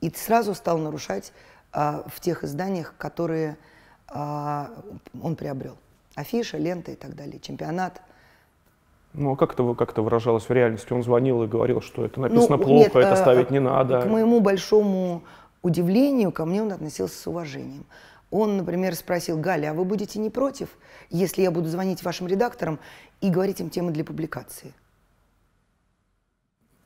[0.01, 1.31] И сразу стал нарушать
[1.71, 3.57] а, в тех изданиях, которые
[4.09, 4.69] а,
[5.21, 5.77] он приобрел.
[6.15, 8.01] Афиша, лента и так далее, чемпионат.
[9.13, 10.91] Ну, а как это, как это выражалось в реальности?
[10.91, 14.01] Он звонил и говорил, что это написано ну, плохо, нет, это а, ставить не надо.
[14.01, 15.23] К моему большому
[15.61, 17.85] удивлению, ко мне он относился с уважением.
[18.33, 20.69] Он, например, спросил, Галя, а вы будете не против,
[21.11, 22.79] если я буду звонить вашим редакторам
[23.21, 24.73] и говорить им темы для публикации?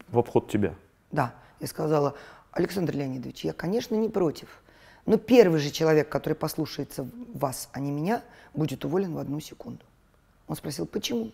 [0.09, 0.75] В обход тебя?
[1.09, 1.33] Да.
[1.61, 2.15] Я сказала,
[2.51, 4.61] Александр Леонидович, я, конечно, не против.
[5.05, 9.85] Но первый же человек, который послушается вас, а не меня, будет уволен в одну секунду.
[10.49, 11.31] Он спросил, почему?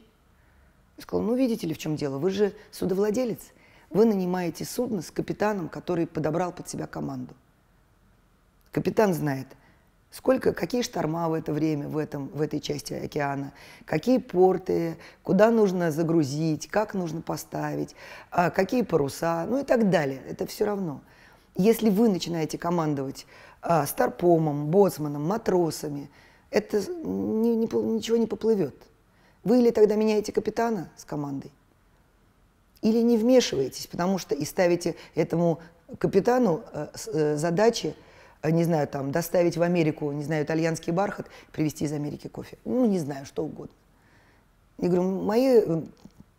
[0.97, 2.19] Я сказала, ну, видите ли, в чем дело?
[2.19, 3.41] Вы же судовладелец.
[3.89, 7.33] Вы нанимаете судно с капитаном, который подобрал под себя команду.
[8.71, 9.47] Капитан знает–
[10.13, 13.51] Сколько, какие шторма в это время в, этом, в этой части океана,
[13.83, 17.95] какие порты, куда нужно загрузить, как нужно поставить,
[18.29, 20.21] а, какие паруса, ну и так далее.
[20.29, 21.01] Это все равно.
[21.55, 23.25] Если вы начинаете командовать
[23.63, 26.11] а, старпомом, боцманом, матросами,
[26.51, 28.75] это не- не ничего не поплывет.
[29.43, 31.51] Вы или тогда меняете капитана с командой,
[32.83, 35.59] или не вмешиваетесь, потому что и ставите этому
[35.97, 37.95] капитану э, э, задачи,
[38.51, 42.57] не знаю, там, доставить в Америку, не знаю, итальянский бархат, привезти из Америки кофе.
[42.65, 43.75] Ну, не знаю, что угодно.
[44.77, 45.61] Я говорю, мои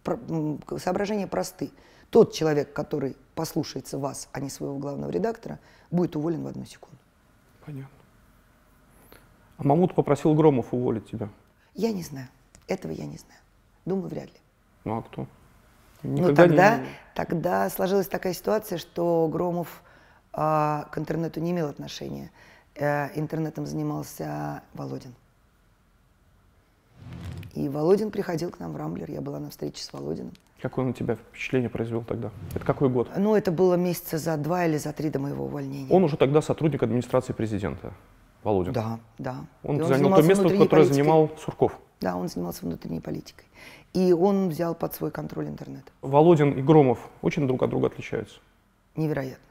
[0.07, 1.71] э, соображения просты.
[2.11, 5.59] Тот человек, который послушается вас, а не своего главного редактора,
[5.91, 6.99] будет уволен в одну секунду.
[7.65, 7.89] Понятно.
[9.57, 11.29] А Мамут попросил Громов уволить тебя.
[11.75, 12.29] Я не знаю.
[12.67, 13.41] Этого я не знаю.
[13.85, 14.39] Думаю, вряд ли.
[14.85, 15.27] Ну а кто?
[16.03, 16.81] Ну, Никогда не- тогда,
[17.15, 19.83] тогда сложилась такая ситуация, что Громов
[20.37, 22.31] а, к интернету не имел отношения.
[22.75, 25.15] Э, интернетом занимался Володин.
[27.55, 29.11] И Володин приходил к нам в Рамблер.
[29.11, 30.33] Я была на встрече с Володиным.
[30.61, 32.31] Какое он на тебя впечатление произвел тогда?
[32.55, 33.11] Это какой год?
[33.17, 35.91] Ну, это было месяца за два или за три до моего увольнения.
[35.91, 37.93] Он уже тогда сотрудник администрации президента,
[38.43, 38.73] Володин.
[38.73, 39.37] Да, да.
[39.63, 40.95] Он И занял то место, которое политикой.
[40.95, 41.79] занимал Сурков.
[42.01, 43.45] Да, он занимался внутренней политикой.
[43.93, 45.85] И он взял под свой контроль интернет.
[46.03, 48.41] Володин и Громов очень друг от друга отличаются.
[48.97, 49.45] Невероятно.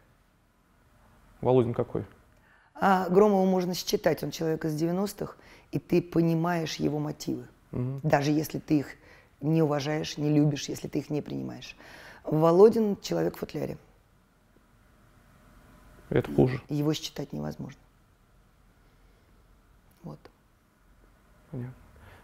[1.43, 2.05] Володин какой?
[2.75, 5.35] А Громова можно считать, он человек из 90-х,
[5.71, 7.47] и ты понимаешь его мотивы.
[7.71, 8.87] Даже если ты их
[9.41, 11.75] не уважаешь, не любишь, если ты их не принимаешь.
[12.23, 13.77] Володин человек в футляре.
[16.09, 16.61] Это хуже.
[16.69, 17.79] Его считать невозможно.
[20.03, 20.19] Вот.
[21.51, 21.73] Понятно.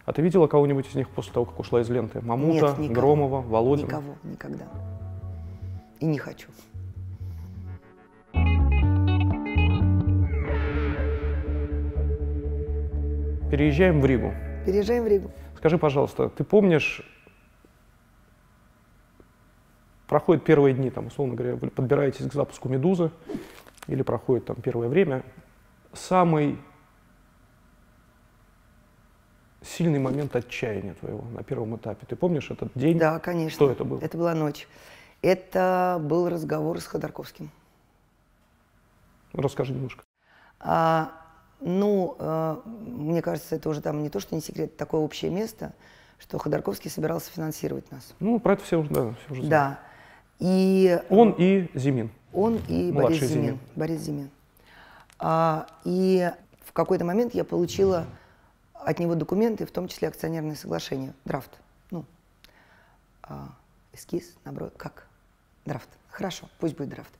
[0.06, 2.22] А ты видела кого-нибудь из них после того, как ушла из ленты?
[2.22, 2.94] Мамута, Нет, никого.
[2.94, 3.88] Громова, Володина?
[3.88, 4.68] Никого, никогда.
[6.00, 6.50] И не хочу.
[13.50, 14.34] Переезжаем в Ригу.
[14.66, 15.32] Переезжаем в Ригу.
[15.58, 17.02] Скажи, пожалуйста, ты помнишь,
[20.08, 23.12] проходят первые дни, там, условно говоря, вы подбираетесь к запуску «Медузы»,
[23.88, 25.24] или проходит там первое время,
[25.94, 26.60] самый
[29.64, 32.06] сильный момент отчаяния твоего на первом этапе.
[32.06, 33.00] Ты помнишь этот день?
[33.00, 33.56] Да, конечно.
[33.56, 34.00] Что это было?
[34.00, 34.68] Это была ночь.
[35.22, 37.50] Это был разговор с Ходорковским.
[39.34, 40.04] Расскажи немножко.
[40.60, 41.19] А,
[41.62, 45.74] ну, э, мне кажется, это уже там не то, что не секрет, такое общее место,
[46.18, 48.14] что Ходорковский собирался финансировать нас.
[48.20, 49.50] Ну, про это все уже, да, все уже знают.
[49.50, 49.80] Да.
[50.40, 52.12] И Он и Зимин.
[52.32, 53.44] он и Младший Борис Зимин.
[53.44, 53.60] Зимин.
[53.76, 54.30] Борис Зимин.
[55.20, 56.32] А, и
[56.64, 58.06] в какой-то момент я получила
[58.74, 61.52] от него документы, в том числе акционерное соглашение, драфт.
[61.92, 62.06] Ну,
[63.24, 63.50] а,
[63.92, 65.08] эскиз, наброс, как?
[65.66, 65.90] Драфт.
[66.10, 67.12] Хорошо, пусть будет драфт.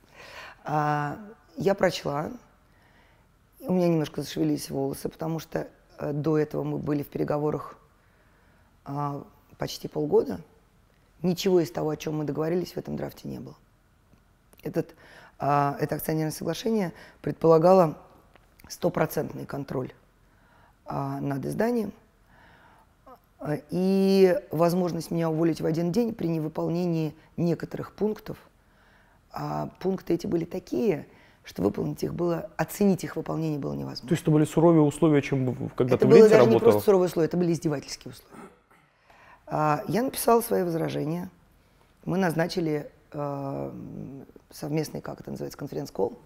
[0.64, 1.18] А,
[1.58, 2.32] я прочла,
[3.62, 5.68] у меня немножко зашевелились волосы, потому что
[5.98, 7.78] э, до этого мы были в переговорах
[8.86, 9.24] а,
[9.58, 10.42] почти полгода.
[11.22, 13.56] Ничего из того, о чем мы договорились, в этом драфте не было.
[14.64, 14.96] Этот,
[15.38, 17.98] а, это акционерное соглашение предполагало
[18.68, 19.92] стопроцентный контроль
[20.86, 21.92] а, над изданием
[23.40, 28.38] а, и возможность меня уволить в один день при невыполнении некоторых пунктов.
[29.32, 31.06] А пункты эти были такие,
[31.44, 34.08] что выполнить их было, оценить их выполнение было невозможно.
[34.08, 36.48] То есть это были суровые условия, чем когда Это ты в было ленте даже не
[36.48, 36.70] работал?
[36.72, 38.44] просто суровые условия, это были издевательские условия.
[39.48, 41.30] А, Я написала свои возражения.
[42.06, 43.72] Мы назначили э,
[44.52, 46.18] совместный, как это называется, конференц-колл.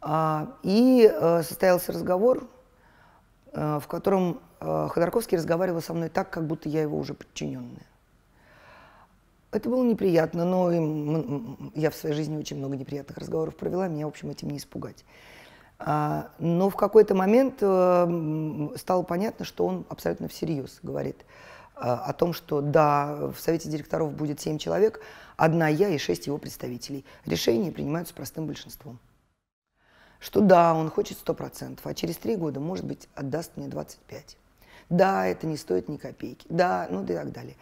[0.00, 2.46] А, И э, состоялся разговор,
[3.52, 7.86] э, в котором э, Ходорковский разговаривал со мной так, как будто я его уже подчиненная.
[9.50, 10.70] Это было неприятно, но
[11.74, 15.04] я в своей жизни очень много неприятных разговоров провела, меня, в общем, этим не испугать.
[15.78, 21.24] А, Но в какой-то момент э, стало понятно, что он абсолютно всерьез говорит
[21.76, 25.00] а, о том, что да, в совете директоров будет семь человек,
[25.36, 27.04] одна я и шесть его представителей.
[27.24, 28.98] Решения принимаются простым большинством.
[30.18, 34.36] Что да, он хочет 100%, а через три года, может быть, отдаст мне 25.
[34.90, 36.44] Да, это не стоит ни копейки.
[36.50, 37.54] Да, ну да и так далее.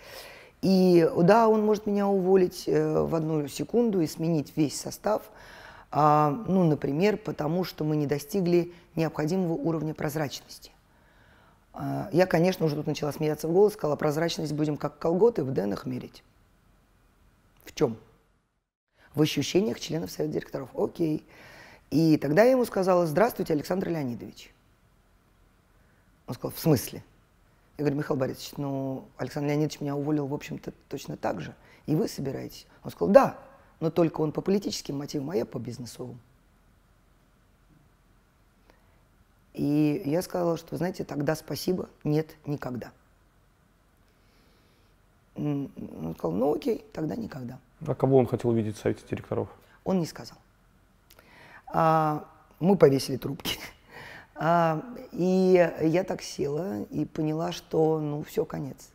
[0.63, 5.23] И да, он может меня уволить э, в одну секунду и сменить весь состав,
[5.91, 10.73] а, ну, например, потому что мы не достигли необходимого уровня прозрачности.
[11.73, 15.53] А, Я, конечно, уже тут начала смеяться в голос, сказала, прозрачность будем как колготы в
[15.53, 16.23] денах мерить.
[17.65, 17.97] В чем?
[19.15, 20.69] В ощущениях членов Совета директоров.
[20.75, 21.27] Окей.
[21.91, 24.53] И тогда я ему сказала, здравствуйте, Александр Леонидович.
[26.27, 27.05] Он сказал, в смысле?
[27.79, 31.55] Я говорю, Михаил Борисович, ну, Александр Леонидович меня уволил, в общем-то, точно так же.
[31.85, 32.67] И вы собираетесь?
[32.83, 33.39] Он сказал, да,
[33.81, 36.19] но только он по политическим мотивам, а я по бизнесовым.
[39.53, 42.93] И я сказала, что, знаете, тогда спасибо, нет, никогда.
[45.35, 47.59] Он сказал, ну окей, тогда никогда.
[47.87, 49.49] А кого он хотел видеть в совете директоров?
[49.85, 50.39] Он не сказал.
[51.67, 52.27] А,
[52.59, 53.59] мы повесили трубки.
[54.39, 54.83] А,
[55.13, 58.91] и я так села и поняла, что, ну, все, конец.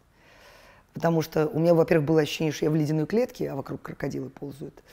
[0.93, 4.29] Потому что у меня, во-первых, было ощущение, что я в ледяной клетке, а вокруг крокодилы
[4.29, 4.83] ползают.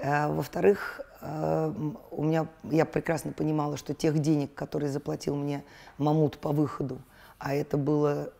[0.00, 1.74] А, во-вторых, а,
[2.10, 5.64] у меня, я прекрасно понимала, что тех денег, которые заплатил мне
[5.96, 6.98] Мамут по выходу,
[7.38, 8.32] а это было,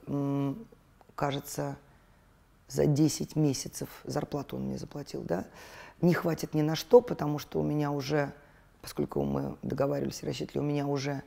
[1.14, 1.76] кажется,
[2.68, 5.46] за 10 месяцев зарплату он мне заплатил, да,
[6.00, 8.32] не хватит ни на что, потому что у меня уже,
[8.82, 11.22] поскольку мы договаривались и рассчитывали, у меня уже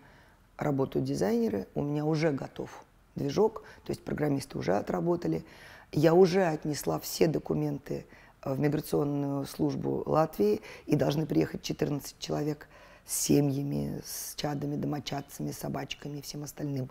[0.62, 2.84] работают дизайнеры, у меня уже готов
[3.16, 5.43] движок, то есть программисты уже отработали.
[5.91, 8.05] Я уже отнесла все документы
[8.43, 12.68] в миграционную службу Латвии, и должны приехать 14 человек
[13.05, 16.89] с семьями, с чадами, домочадцами, собачками и всем остальным.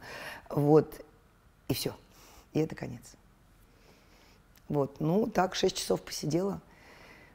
[0.48, 1.00] Вот,
[1.68, 1.94] и все.
[2.52, 3.02] И это конец.
[4.68, 6.60] Вот, ну, так, 6 часов посидела.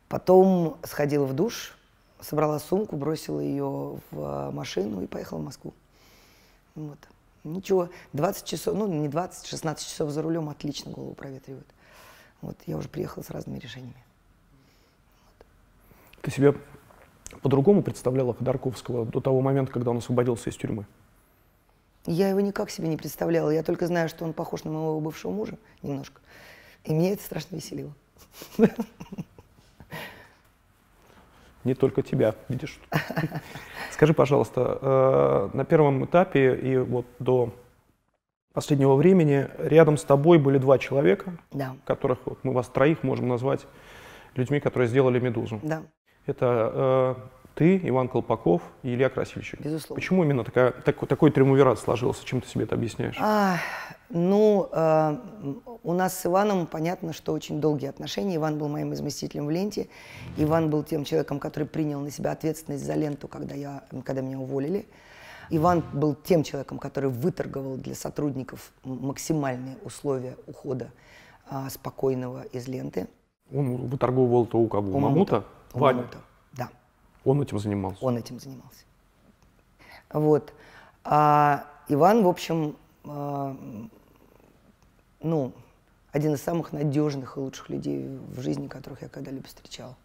[0.07, 1.75] Потом сходила в душ,
[2.21, 5.73] собрала сумку, бросила ее в машину и поехала в Москву.
[6.75, 6.99] Вот.
[7.43, 11.67] Ничего, 20 часов, ну не 20, 16 часов за рулем отлично голову проветривают.
[12.41, 14.03] Вот, я уже приехала с разными решениями.
[15.25, 15.45] Вот.
[16.21, 16.53] Ты себя
[17.41, 20.85] по-другому представляла Ходорковского до того момента, когда он освободился из тюрьмы?
[22.07, 23.49] Я его никак себе не представляла.
[23.49, 26.21] Я только знаю, что он похож на моего бывшего мужа немножко.
[26.83, 27.93] И меня это страшно веселило.
[31.65, 32.79] Не только тебя, видишь.
[33.91, 37.53] Скажи, пожалуйста, э, на первом этапе и вот до
[38.53, 41.75] последнего времени рядом с тобой были два человека, да.
[41.85, 43.65] которых вот, мы вас троих можем назвать
[44.35, 45.59] людьми, которые сделали «Медузу».
[45.63, 45.83] Да.
[46.25, 47.15] Это э,
[47.55, 49.59] ты, Иван Колпаков и Илья Красильщик.
[49.61, 49.95] Безусловно.
[49.95, 52.25] Почему именно такая, так, такой триумвират сложился?
[52.25, 53.15] Чем ты себе это объясняешь?
[53.19, 53.57] А,
[54.09, 55.17] ну, э,
[55.83, 58.35] у нас с Иваном понятно, что очень долгие отношения.
[58.35, 59.87] Иван был моим заместителем в ленте.
[60.37, 64.37] Иван был тем человеком, который принял на себя ответственность за ленту, когда, я, когда меня
[64.37, 64.85] уволили.
[65.49, 70.91] Иван был тем человеком, который выторговал для сотрудников максимальные условия ухода
[71.49, 73.07] а, спокойного из ленты.
[73.53, 74.97] Он выторговывал-то у кого?
[74.97, 75.45] У Мамута?
[75.73, 75.79] У?
[75.79, 76.17] Мамута.
[77.25, 78.05] Он этим занимался?
[78.05, 78.85] Он этим занимался.
[80.11, 80.53] Вот.
[81.03, 83.57] А Иван, в общем, а,
[85.21, 85.51] ну,
[86.11, 89.95] один из самых надежных и лучших людей в жизни, которых я когда-либо встречал.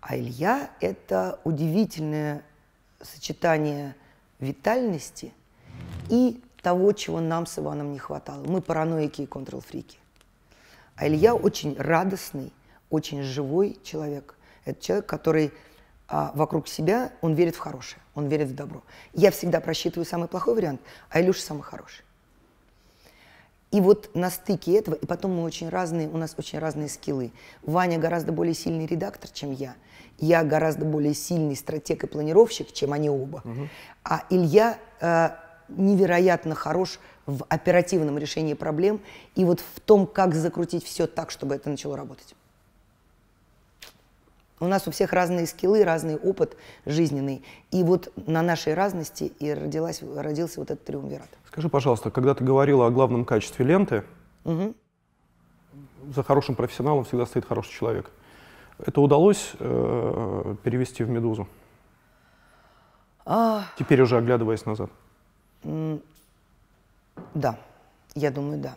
[0.00, 2.42] А Илья– это удивительное
[3.00, 3.94] сочетание
[4.40, 5.32] витальности
[6.08, 8.44] и того, чего нам с Иваном не хватало.
[8.44, 9.98] Мы параноики и контрол-фрики.
[10.96, 12.52] А Илья очень радостный,
[12.90, 14.36] очень живой человек.
[14.64, 15.52] Это человек, который
[16.12, 18.82] а, вокруг себя, он верит в хорошее, он верит в добро.
[19.14, 22.04] Я всегда просчитываю самый плохой вариант, а Илюша самый хороший.
[23.70, 27.32] И вот на стыке этого, и потом мы очень разные, у нас очень разные скиллы.
[27.62, 29.74] Ваня гораздо более сильный редактор, чем я.
[30.18, 33.40] Я гораздо более сильный стратег и планировщик, чем они оба.
[33.42, 33.68] Угу.
[34.04, 35.30] А Илья э,
[35.68, 39.00] невероятно хорош в оперативном решении проблем
[39.34, 42.34] и вот в том, как закрутить все так, чтобы это начало работать.
[44.62, 46.56] У нас у всех разные скиллы, разный опыт
[46.86, 47.42] жизненный.
[47.72, 51.28] И вот на нашей разности и родилась, родился вот этот триумвират.
[51.48, 54.04] Скажи, пожалуйста, когда ты говорила о главном качестве ленты,
[54.44, 54.74] угу.
[56.14, 58.12] за хорошим профессионалом всегда стоит хороший человек.
[58.78, 61.48] Это удалось э, перевести в «Медузу»?
[63.26, 63.64] А...
[63.76, 64.90] Теперь уже оглядываясь назад.
[67.34, 67.58] Да,
[68.14, 68.76] я думаю, да.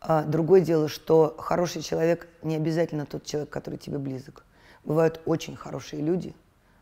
[0.00, 4.44] А другое дело, что хороший человек не обязательно тот человек, который тебе близок.
[4.84, 6.34] Бывают очень хорошие люди,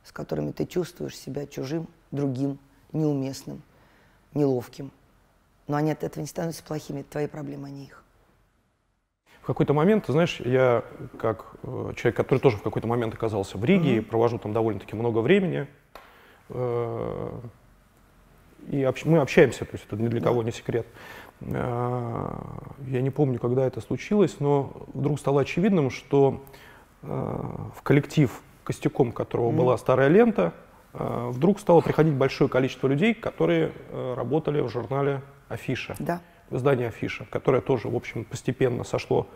[0.04, 2.58] с которыми ты чувствуешь себя чужим, другим,
[2.92, 3.62] неуместным,
[4.34, 4.90] неловким.
[5.68, 8.02] Но они от этого не становятся плохими, это твои проблемы, а не их.
[9.40, 10.84] В какой-то момент, ты знаешь, я
[11.18, 14.02] как э, человек, который тоже в какой-то момент оказался в Риге, mm-hmm.
[14.02, 15.66] провожу там довольно-таки много времени,
[16.48, 17.40] э,
[18.68, 20.86] и общ- мы общаемся, то есть это ни для кого не секрет.
[21.40, 22.34] Э,
[22.86, 26.44] я не помню, когда это случилось, но вдруг стало очевидным, что
[27.02, 28.30] в коллектив,
[28.64, 29.56] костяком которого mm-hmm.
[29.56, 30.52] была старая лента,
[30.94, 36.20] э, вдруг стало приходить большое количество людей, которые э, работали в журнале «Афиша», да.
[36.50, 39.26] в издании «Афиша», которое тоже, в общем, постепенно сошло,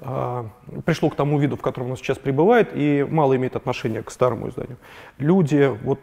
[0.00, 0.44] э,
[0.84, 4.48] пришло к тому виду, в котором оно сейчас пребывает, и мало имеет отношения к старому
[4.48, 4.78] изданию.
[5.18, 6.00] Люди, вот,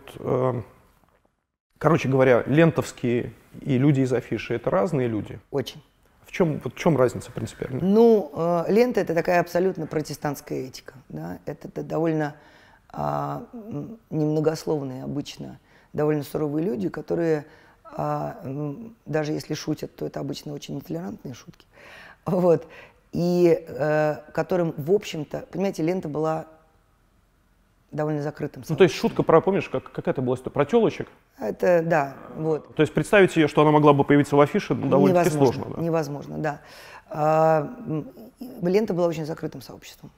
[1.78, 5.40] короче говоря, лентовские и люди из «Афиши»— это разные люди?
[5.52, 5.82] Очень
[6.34, 7.80] чем, вот в чем разница принципиально?
[7.82, 10.96] Ну, э, лента это такая абсолютно протестантская этика.
[11.10, 11.38] Да?
[11.46, 12.36] Это, это довольно
[12.90, 13.46] а,
[14.10, 15.60] немногословные обычно,
[15.94, 17.46] довольно суровые люди, которые
[17.84, 18.40] а,
[19.06, 21.66] даже если шутят, то это обычно очень нетолерантные шутки.
[22.26, 22.68] Вот.
[23.12, 26.48] И э, которым, в общем-то, понимаете, лента была
[27.94, 30.54] довольно закрытым Ну, то есть шутка про, помнишь, как, какая-то была история?
[30.54, 31.08] Про телочек?
[31.40, 32.76] Это, да, вот.
[32.76, 35.66] То есть представить ее, что она могла бы появиться в афише, ну, довольно-таки сложно.
[35.76, 35.82] Да?
[35.82, 36.62] Невозможно, да.
[37.10, 37.70] А,
[38.62, 40.12] лента была очень закрытым сообществом.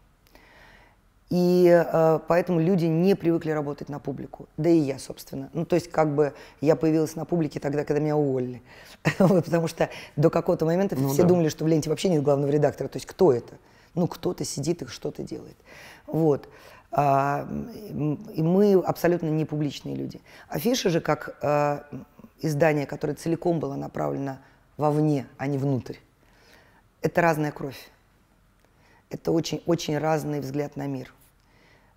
[1.31, 4.47] И э, поэтому люди не привыкли работать на публику.
[4.57, 5.49] Да и я, собственно.
[5.53, 8.61] Ну, то есть, как бы я появилась на публике тогда, когда меня уволили.
[9.19, 11.29] вот, потому что до какого-то момента Ну все да.
[11.29, 12.87] думали, что в ленте вообще нет главного редактора.
[12.87, 13.55] То есть, кто это?
[13.95, 15.57] Ну, кто-то сидит и что-то делает.
[16.05, 16.47] Вот.
[16.91, 17.47] А,
[18.33, 20.21] и мы абсолютно не публичные люди.
[20.47, 21.79] Афиша же, как э,
[22.41, 24.37] издание, которое целиком было направлено
[24.77, 25.97] вовне, а не внутрь,
[27.01, 27.89] это разная кровь.
[29.09, 31.13] Это очень, очень разный взгляд на мир.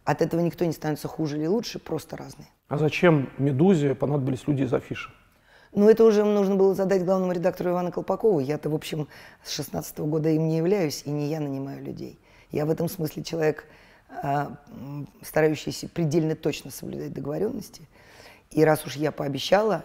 [0.04, 2.48] От этого никто не становится хуже или лучше, просто разные.
[2.68, 5.10] А зачем «Медузе» понадобились люди из афиши?
[5.72, 8.40] Но это уже нужно было задать главному редактору Ивану Колпакову.
[8.40, 9.06] Я-то, в общем,
[9.44, 12.18] с 16 года им не являюсь, и не я нанимаю людей.
[12.50, 13.66] Я в этом смысле человек,
[14.10, 17.82] а, м, старающийся предельно точно соблюдать договоренности.
[18.50, 19.84] И раз уж я пообещала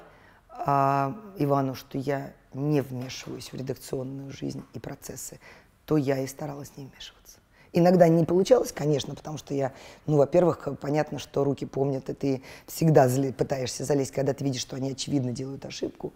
[0.49, 5.39] а, Ивану, что я не вмешиваюсь в редакционную жизнь и процессы,
[5.85, 7.39] то я и старалась не вмешиваться.
[7.73, 9.73] Иногда не получалось, конечно, потому что я,
[10.05, 14.75] ну, во-первых, понятно, что руки помнят, и ты всегда пытаешься залезть, когда ты видишь, что
[14.75, 16.13] они очевидно делают ошибку.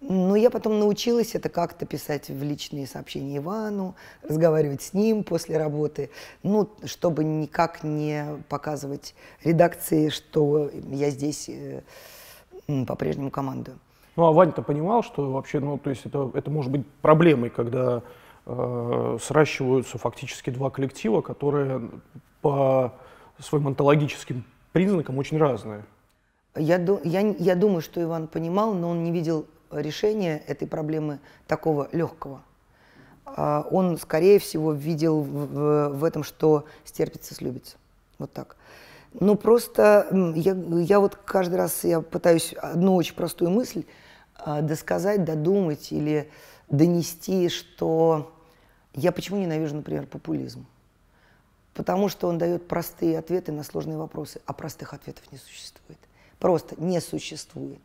[0.00, 5.58] Но я потом научилась это как-то писать в личные сообщения Ивану, разговаривать с ним после
[5.58, 6.10] работы,
[6.44, 11.82] ну, чтобы никак не показывать редакции, что я здесь э,
[12.86, 13.78] по-прежнему командую.
[14.14, 18.02] Ну, а Ваня-то понимал, что вообще, ну, то есть это, это может быть проблемой, когда
[18.46, 21.90] э, сращиваются фактически два коллектива, которые
[22.40, 22.94] по
[23.40, 25.84] своим онтологическим признакам очень разные.
[26.56, 31.88] Я, я, я думаю, что Иван понимал, но он не видел решения этой проблемы такого
[31.92, 32.42] легкого.
[33.24, 37.76] А, Он, скорее всего, видел в, в- этом, что стерпится, слюбится.
[38.18, 38.56] Вот так.
[39.12, 43.84] Ну, просто я, я вот каждый раз я пытаюсь одну очень простую мысль
[44.36, 46.30] а, досказать, додумать или
[46.68, 48.32] донести, что
[48.94, 50.66] я почему ненавижу, например, популизм.
[51.74, 55.98] Потому что он дает простые ответы на сложные вопросы, а простых ответов не существует.
[56.38, 57.80] Просто не существует.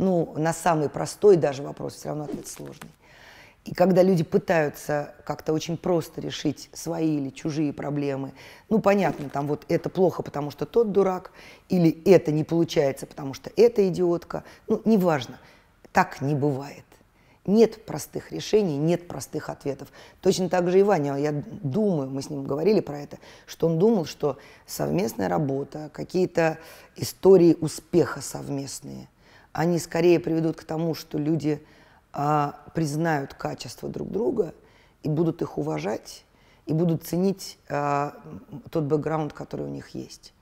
[0.00, 2.88] Ну, на самый простой даже вопрос все равно ответ сложный.
[3.66, 8.32] И когда люди пытаются как-то очень просто решить свои или чужие проблемы,
[8.70, 11.32] ну, понятно, там вот это плохо, потому что тот дурак,
[11.68, 15.38] или это не получается, потому что это идиотка, ну, неважно,
[15.92, 16.86] так не бывает.
[17.44, 19.88] Нет простых решений, нет простых ответов.
[20.22, 23.78] Точно так же и Ваня, я думаю, мы с ним говорили про это, что он
[23.78, 26.56] думал, что совместная работа, какие-то
[26.96, 29.06] истории успеха совместные,
[29.52, 31.64] они скорее приведут к тому, что люди
[32.12, 34.54] а, признают качества друг друга
[35.02, 36.24] и будут их уважать,
[36.66, 38.14] и будут ценить а,
[38.70, 40.32] тот бэкграунд, который у них есть.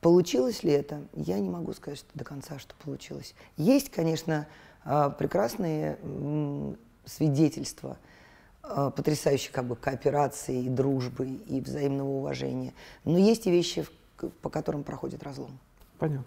[0.00, 1.02] Получилось ли это?
[1.14, 3.34] Я не могу сказать что до конца, что получилось.
[3.56, 4.46] Есть, конечно,
[4.84, 7.96] а, прекрасные м, свидетельства
[8.62, 12.74] а, потрясающей как бы кооперации и дружбы и взаимного уважения.
[13.04, 13.86] Но есть и вещи,
[14.42, 15.58] по которым проходит разлом.
[15.98, 16.24] Понятно.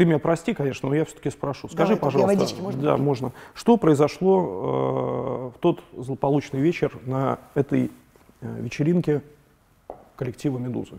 [0.00, 1.68] Ты меня прости, конечно, но я все-таки спрошу.
[1.68, 2.82] Скажи, Давай, пожалуйста, водички, можно?
[2.82, 3.32] да, можно.
[3.52, 7.92] Что произошло э, в тот злополучный вечер на этой
[8.40, 9.22] э, вечеринке
[10.16, 10.98] коллектива Медузы?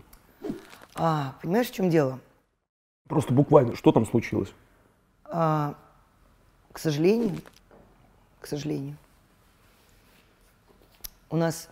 [0.94, 2.20] А, понимаешь, в чем дело?
[3.08, 4.54] Просто буквально, что там случилось?
[5.24, 5.74] А,
[6.70, 7.38] к сожалению,
[8.38, 8.96] к сожалению,
[11.28, 11.70] у нас,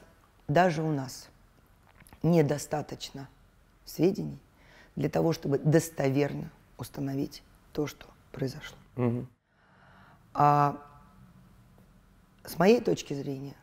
[0.49, 1.29] даже у нас,
[2.25, 3.29] недостаточно
[3.85, 4.41] сведений
[4.97, 6.51] для того, чтобы достоверно
[6.81, 8.79] установить то, что произошло.
[8.97, 9.29] Мгм.
[10.35, 10.83] А
[12.45, 13.57] с моей точки зрения,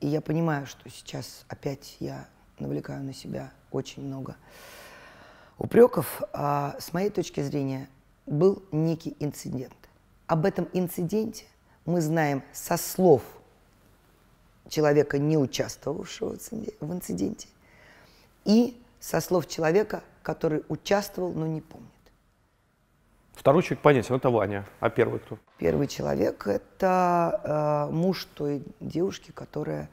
[0.00, 4.36] и я понимаю, что сейчас опять я навлекаю на себя очень много
[5.58, 7.88] упреков, а с моей точки зрения
[8.26, 9.76] был некий инцидент.
[10.26, 11.44] Об этом инциденте
[11.84, 13.22] мы знаем со слов
[14.68, 16.36] человека, не участвовавшего
[16.80, 17.48] в инциденте,
[18.44, 21.93] и со слов человека, который участвовал, но не помнит.
[23.34, 24.64] Второй человек понятен, это Ваня.
[24.80, 25.38] А первый кто?
[25.58, 29.90] Первый человек– это э, муж той девушки, которая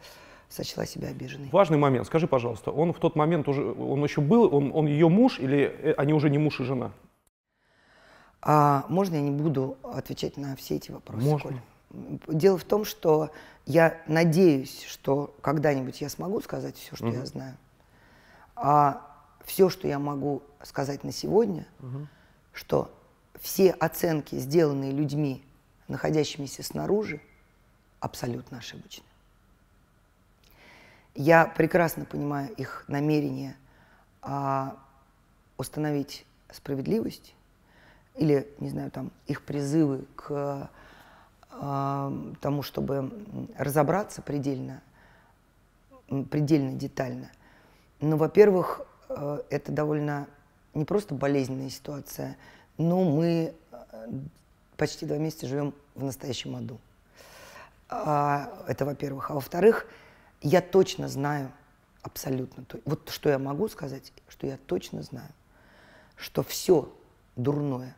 [0.47, 1.49] сочла себя обиженной.
[1.51, 2.05] Важный момент.
[2.07, 5.63] Скажи, пожалуйста, он в тот момент уже, он еще был, он, он ее муж или
[5.63, 6.91] э, они уже не муж и жена?
[8.41, 11.25] А можно я не буду отвечать на все эти вопросы?
[11.25, 11.49] Можно.
[11.49, 11.59] Коль?
[12.27, 13.31] Дело в том, что
[13.65, 17.57] я надеюсь, что когда-нибудь я смогу сказать все, что я знаю.
[18.55, 19.01] А
[19.45, 21.67] все, что я могу сказать на сегодня,
[22.53, 22.89] что
[23.41, 25.43] все оценки, сделанные людьми,
[25.87, 27.19] находящимися снаружи,
[27.99, 29.03] абсолютно ошибочны.
[31.13, 33.57] Я прекрасно понимаю их намерения
[34.21, 34.77] а
[35.57, 37.33] установить справедливость
[38.15, 40.69] или, не знаю, там, их призывы к
[41.49, 43.11] э, тому, чтобы
[43.57, 44.81] разобраться предельно,
[46.29, 47.31] предельно детально.
[47.99, 50.27] Ну, во-первых, э, это довольно
[50.73, 52.37] не просто болезненная ситуация,
[52.81, 54.07] но мы э,
[54.75, 56.79] почти два месяца живем в настоящем аду.
[57.89, 59.29] А, это во-первых.
[59.29, 59.85] А во-вторых,
[60.41, 61.51] я точно знаю,
[62.01, 65.29] абсолютно, вот что я могу сказать, что я точно знаю,
[66.15, 66.91] что все
[67.35, 67.95] дурное,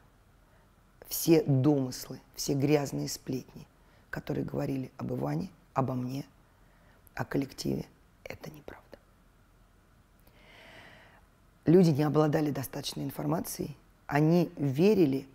[1.07, 3.65] все домыслы, все грязные сплетни,
[4.09, 6.25] которые говорили об Иване, обо мне,
[7.15, 7.85] о коллективе,
[8.23, 8.83] это неправда.
[11.65, 13.77] Люди не обладали достаточной информацией,
[14.07, 15.27] они верили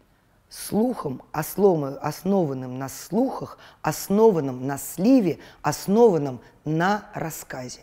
[0.48, 7.80] слухам, основанным на слухах, основанным на сливе, основанным на рассказе.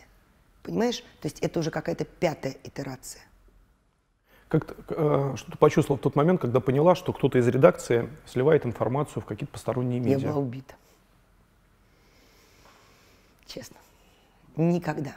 [0.62, 0.98] Понимаешь?
[1.20, 3.22] То есть это уже какая-то пятая итерация.
[4.48, 8.64] Как э, что ты почувствовал в тот момент, когда поняла, что кто-то из редакции сливает
[8.64, 10.18] информацию в какие-то посторонние медиа?
[10.18, 10.74] Я была убита.
[13.46, 13.76] Честно.
[14.56, 15.14] Никогда.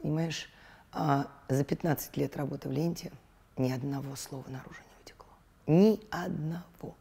[0.00, 0.50] Понимаешь,
[0.92, 3.12] а, за 15 лет работы в ленте
[3.56, 4.80] ни одного слова наружу.
[5.70, 6.96] Ни одного.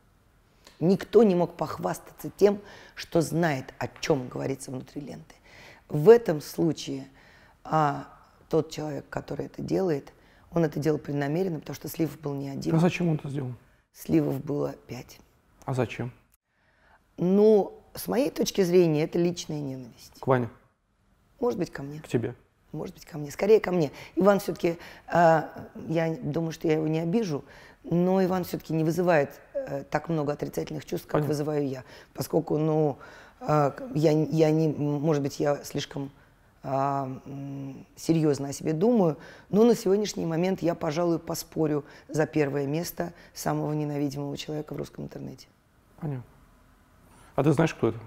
[0.80, 2.62] Никто не мог похвастаться тем,
[2.94, 5.34] что знает, о чем говорится внутри ленты.
[5.88, 7.08] В этом случае
[7.64, 8.08] а,
[8.48, 10.14] тот человек, который это делает,
[10.52, 12.76] он это делал преднамеренно, потому что сливов был не один.
[12.76, 13.56] А зачем он это сделал?
[13.92, 15.20] Сливов было пять.
[15.66, 16.12] А зачем?
[17.18, 20.20] Ну, с моей точки зрения, это личная ненависть.
[20.20, 20.48] К Ване?
[21.40, 22.02] Может быть, ко мне.
[22.02, 22.36] К тебе?
[22.72, 23.32] Может быть, ко мне.
[23.32, 23.92] Скорее ко мне.
[24.16, 27.44] Иван все-таки, э, а, я думаю, что я его не обижу,
[27.84, 31.30] но Иван все-таки не вызывает э, так много отрицательных чувств, как Понятно.
[31.30, 31.84] вызываю я.
[32.14, 32.98] Поскольку, ну,
[33.42, 36.12] э, я, я не, может быть, я слишком
[36.64, 37.16] э,
[37.96, 39.18] серьезно о себе думаю,
[39.50, 45.06] но на сегодняшний момент я, пожалуй, поспорю за первое место самого ненавидимого человека в русском
[45.06, 45.48] интернете.
[46.00, 46.24] Понятно.
[47.36, 48.00] А ты знаешь, кто это?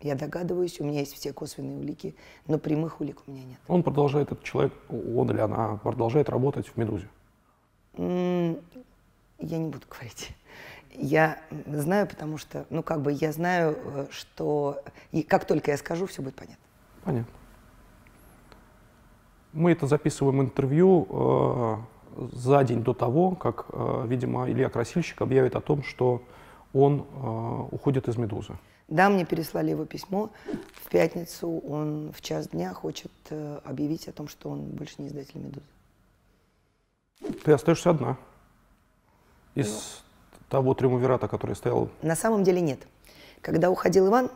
[0.00, 2.14] Я догадываюсь, у меня есть все косвенные улики,
[2.46, 3.58] но прямых улик у меня нет.
[3.68, 7.08] Он продолжает, этот человек, он или она, продолжает работать в «Медузе»?
[7.96, 10.30] Я не буду говорить.
[10.92, 14.82] Я знаю, потому что, ну, как бы я знаю, э, что
[15.12, 16.64] и как только я скажу, все будет понятно.
[17.04, 17.32] Понятно.
[19.52, 21.76] Мы это записываем интервью э,
[22.32, 26.22] за день до того, как, э, видимо, Илья Красильщик объявит о том, что
[26.72, 28.58] он э, уходит из «Медузы».
[28.88, 30.30] Да, мне переслали его письмо.
[30.74, 35.08] В пятницу он в час дня хочет э, объявить о том, что он больше не
[35.08, 35.66] издатель «Медузы».
[37.44, 38.16] Ты остаешься одна
[39.54, 41.88] из ну, того триумвирата, который стоял?
[42.02, 42.80] На самом деле нет.
[43.40, 44.30] Когда уходил Иван,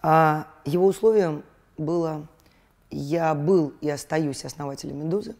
[0.00, 1.42] а, его условием
[1.78, 2.26] было,
[2.90, 5.34] я был и остаюсь основателем «Медузы»,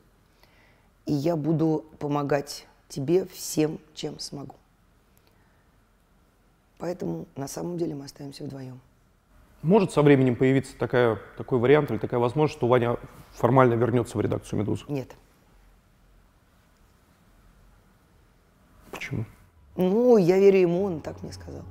[1.07, 4.55] и я буду помогать тебе всем, чем смогу.
[6.79, 8.81] Поэтому на самом деле мы остаемся вдвоем.
[9.63, 12.97] Может со временем появиться такая, такой вариант или такая возможность, что Ваня
[13.33, 14.85] формально вернется в редакцию «Медузы»?
[14.89, 15.15] Нет.
[19.03, 19.25] Почему?
[19.77, 21.63] Ну, я верю ему, он так мне сказал.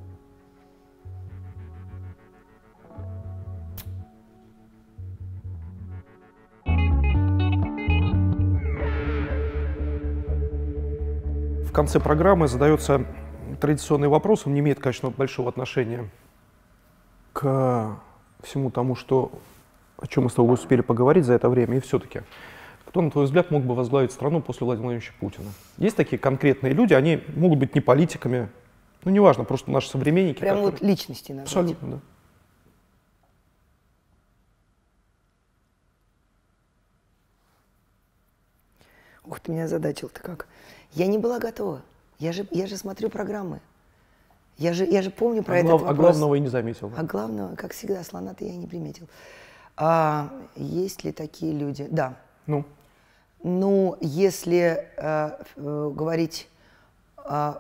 [11.65, 13.05] В конце программы задается
[13.61, 16.09] традиционный вопрос, он не имеет, конечно, большого отношения
[17.31, 17.97] к
[18.43, 19.31] всему тому, что,
[19.97, 22.23] о чем мы с тобой успели поговорить за это время, и все-таки,
[22.91, 25.47] кто, на твой взгляд, мог бы возглавить страну после Владимира Владимировича Путина?
[25.77, 28.49] Есть такие конкретные люди, они могут быть не политиками,
[29.05, 30.39] ну, неважно, просто наши современники.
[30.39, 30.71] Прям которые...
[30.73, 31.47] вот личности назвать.
[31.47, 31.99] Абсолютно, да.
[39.23, 40.47] Ух ты, меня задачил-то как.
[40.91, 41.83] Я не была готова.
[42.19, 43.61] Я же, я же смотрю программы.
[44.57, 45.97] Я же, я же помню про а этот глав, вопрос.
[45.97, 46.91] А главного и не заметил.
[46.97, 49.07] А главного, как всегда, слона-то я не приметил.
[49.77, 51.87] А, есть ли такие люди?
[51.89, 52.17] Да.
[52.47, 52.65] Ну?
[53.43, 56.47] Ну, если э, э, говорить
[57.17, 57.53] э,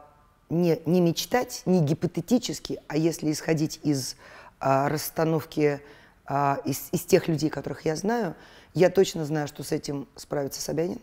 [0.49, 4.15] не, не мечтать, не гипотетически, а если исходить из
[4.59, 5.81] э, расстановки
[6.29, 8.35] э, из, из тех людей, которых я знаю,
[8.75, 10.99] я точно знаю, что с этим справится Собянин.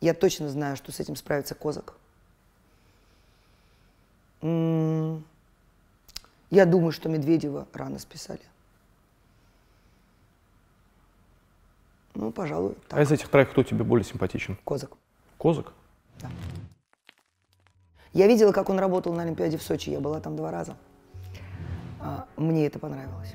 [0.00, 1.94] Я точно знаю, что с этим справится Козак.
[4.42, 4.50] Я
[6.66, 8.42] думаю, что Медведева рано списали.
[12.24, 12.98] Ну, пожалуй, так.
[12.98, 14.56] А из этих троих кто тебе более симпатичен?
[14.64, 14.92] Козак.
[15.36, 15.74] Козак?
[16.22, 16.30] Да.
[18.14, 19.90] Я видела, как он работал на Олимпиаде в Сочи.
[19.90, 20.74] Я была там два раза.
[22.00, 23.34] А, мне это понравилось.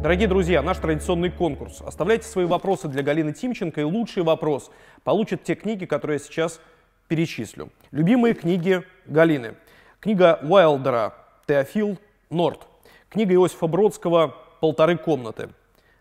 [0.00, 1.82] Дорогие друзья, наш традиционный конкурс.
[1.82, 4.70] Оставляйте свои вопросы для Галины Тимченко, и лучший вопрос
[5.02, 6.62] получит те книги, которые я сейчас
[7.08, 7.68] перечислю.
[7.90, 9.56] Любимые книги Галины.
[10.04, 11.14] Книга Уайлдера
[11.46, 11.96] «Теофил
[12.28, 12.68] Норт».
[13.08, 15.48] Книга Иосифа Бродского «Полторы комнаты».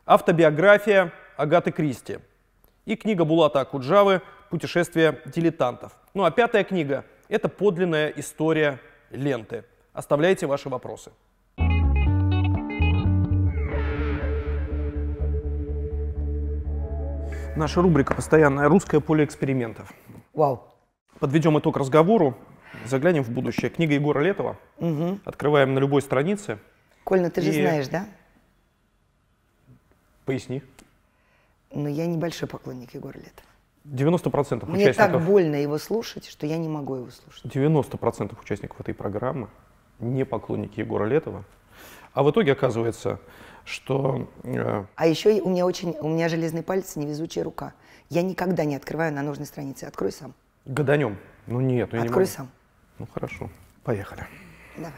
[0.05, 2.19] Автобиография Агаты Кристи.
[2.83, 5.93] И книга Булата Акуджавы «Путешествие дилетантов».
[6.13, 9.63] Ну а пятая книга– это подлинная история ленты.
[9.93, 11.13] Оставляйте ваши вопросы.
[17.55, 19.93] Наша рубрика постоянная «Русское поле экспериментов».
[20.33, 20.67] Вау.
[21.21, 22.35] Подведем итог разговору,
[22.85, 23.69] заглянем в будущее.
[23.69, 24.57] Книга Егора Летова.
[24.79, 25.21] Мгм.
[25.25, 26.59] Открываем на любой странице.
[27.03, 28.05] Коль, ну ты же И- знаешь, да?
[30.25, 30.61] Поясни.
[31.71, 33.47] Но я небольшой поклонник Егора Летова.
[33.83, 37.43] 90% Мне так участников, больно его слушать, что я не могу его слушать.
[37.45, 39.49] 90% участников этой программы
[39.99, 41.43] не поклонники Егора Летова.
[42.13, 43.19] А в итоге оказывается,
[43.65, 47.73] что э, А еще у меня очень, у меня железный палец, невезучая рука.
[48.09, 49.85] Я никогда не открываю на нужной странице.
[49.85, 50.33] Открой сам.
[50.65, 51.17] гаданем.
[51.47, 52.35] Ну нет, ну я не Открой могу.
[52.37, 52.49] сам.
[52.99, 53.49] Ну хорошо,
[53.83, 54.25] поехали.
[54.77, 54.91] Давай.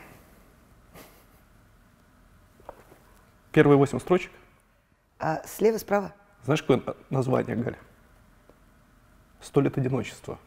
[3.51, 4.31] Первые восемь строчек.
[5.19, 6.13] А слева, справа?
[6.43, 7.77] Знаешь, какое на- название, Галя?
[9.41, 10.37] «Сто лет одиночества».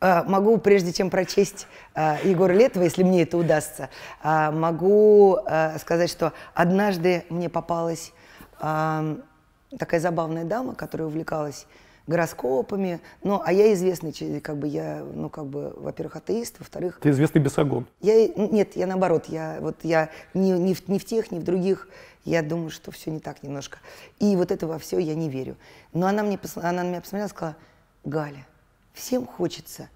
[0.00, 3.88] А, могу, прежде чем прочесть а, Егора Летова, если мне это удастся,
[4.22, 5.38] а, могу
[5.78, 8.12] сказать, что однажды мне попалась
[8.58, 11.66] такая забавная дама, которая увлекалась
[12.06, 17.10] гороскопами, ну, а я известный, как бы я, ну, как бы, во-первых, атеист, во-вторых, Ты
[17.10, 17.86] известный бесогон.
[18.00, 21.44] я, нет, я наоборот, я вот я ни, ни, в, ни в тех, ни в
[21.44, 21.88] других,
[22.24, 23.78] я думаю, что все не так немножко.
[24.18, 25.56] И вот это во все я не верю.
[25.92, 27.56] Но она, мне, она на меня посмотрела и сказала,
[28.04, 28.46] Галя,
[28.92, 29.88] всем хочется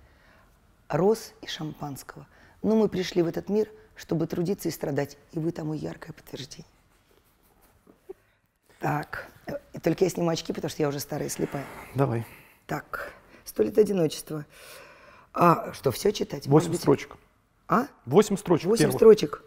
[0.89, 2.27] роз и шампанского.
[2.63, 6.67] Но мы пришли в этот мир, чтобы трудиться и страдать, и вы тому яркое подтверждение.
[8.81, 9.29] Так,
[9.81, 11.67] только я сниму очки, потому что я уже старая и слепая.
[11.95, 12.27] Давай.
[12.67, 13.13] Так,
[13.45, 14.45] сто лет одиночества.
[15.33, 16.47] А, что, все читать?
[16.47, 17.17] Восемь строчек.
[17.69, 17.87] А?
[18.07, 18.97] Восемь строчек Восемь первых.
[18.99, 19.43] строчек.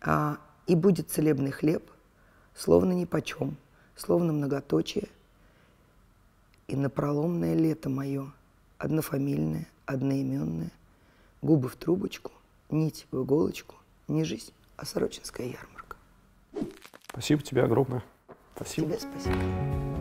[0.00, 1.90] А, и будет целебный хлеб,
[2.54, 3.56] словно нипочем,
[3.96, 5.08] словно многоточие,
[6.68, 8.32] и напроломное лето мое,
[8.78, 10.70] однофамильное, одноименное,
[11.42, 12.32] губы в трубочку,
[12.70, 13.76] нить в иголочку,
[14.08, 15.96] не жизнь, а сорочинская ярмарка.
[17.08, 18.02] Спасибо тебе огромное.
[18.56, 18.96] Спасибо.
[18.96, 19.95] Тебе спасибо.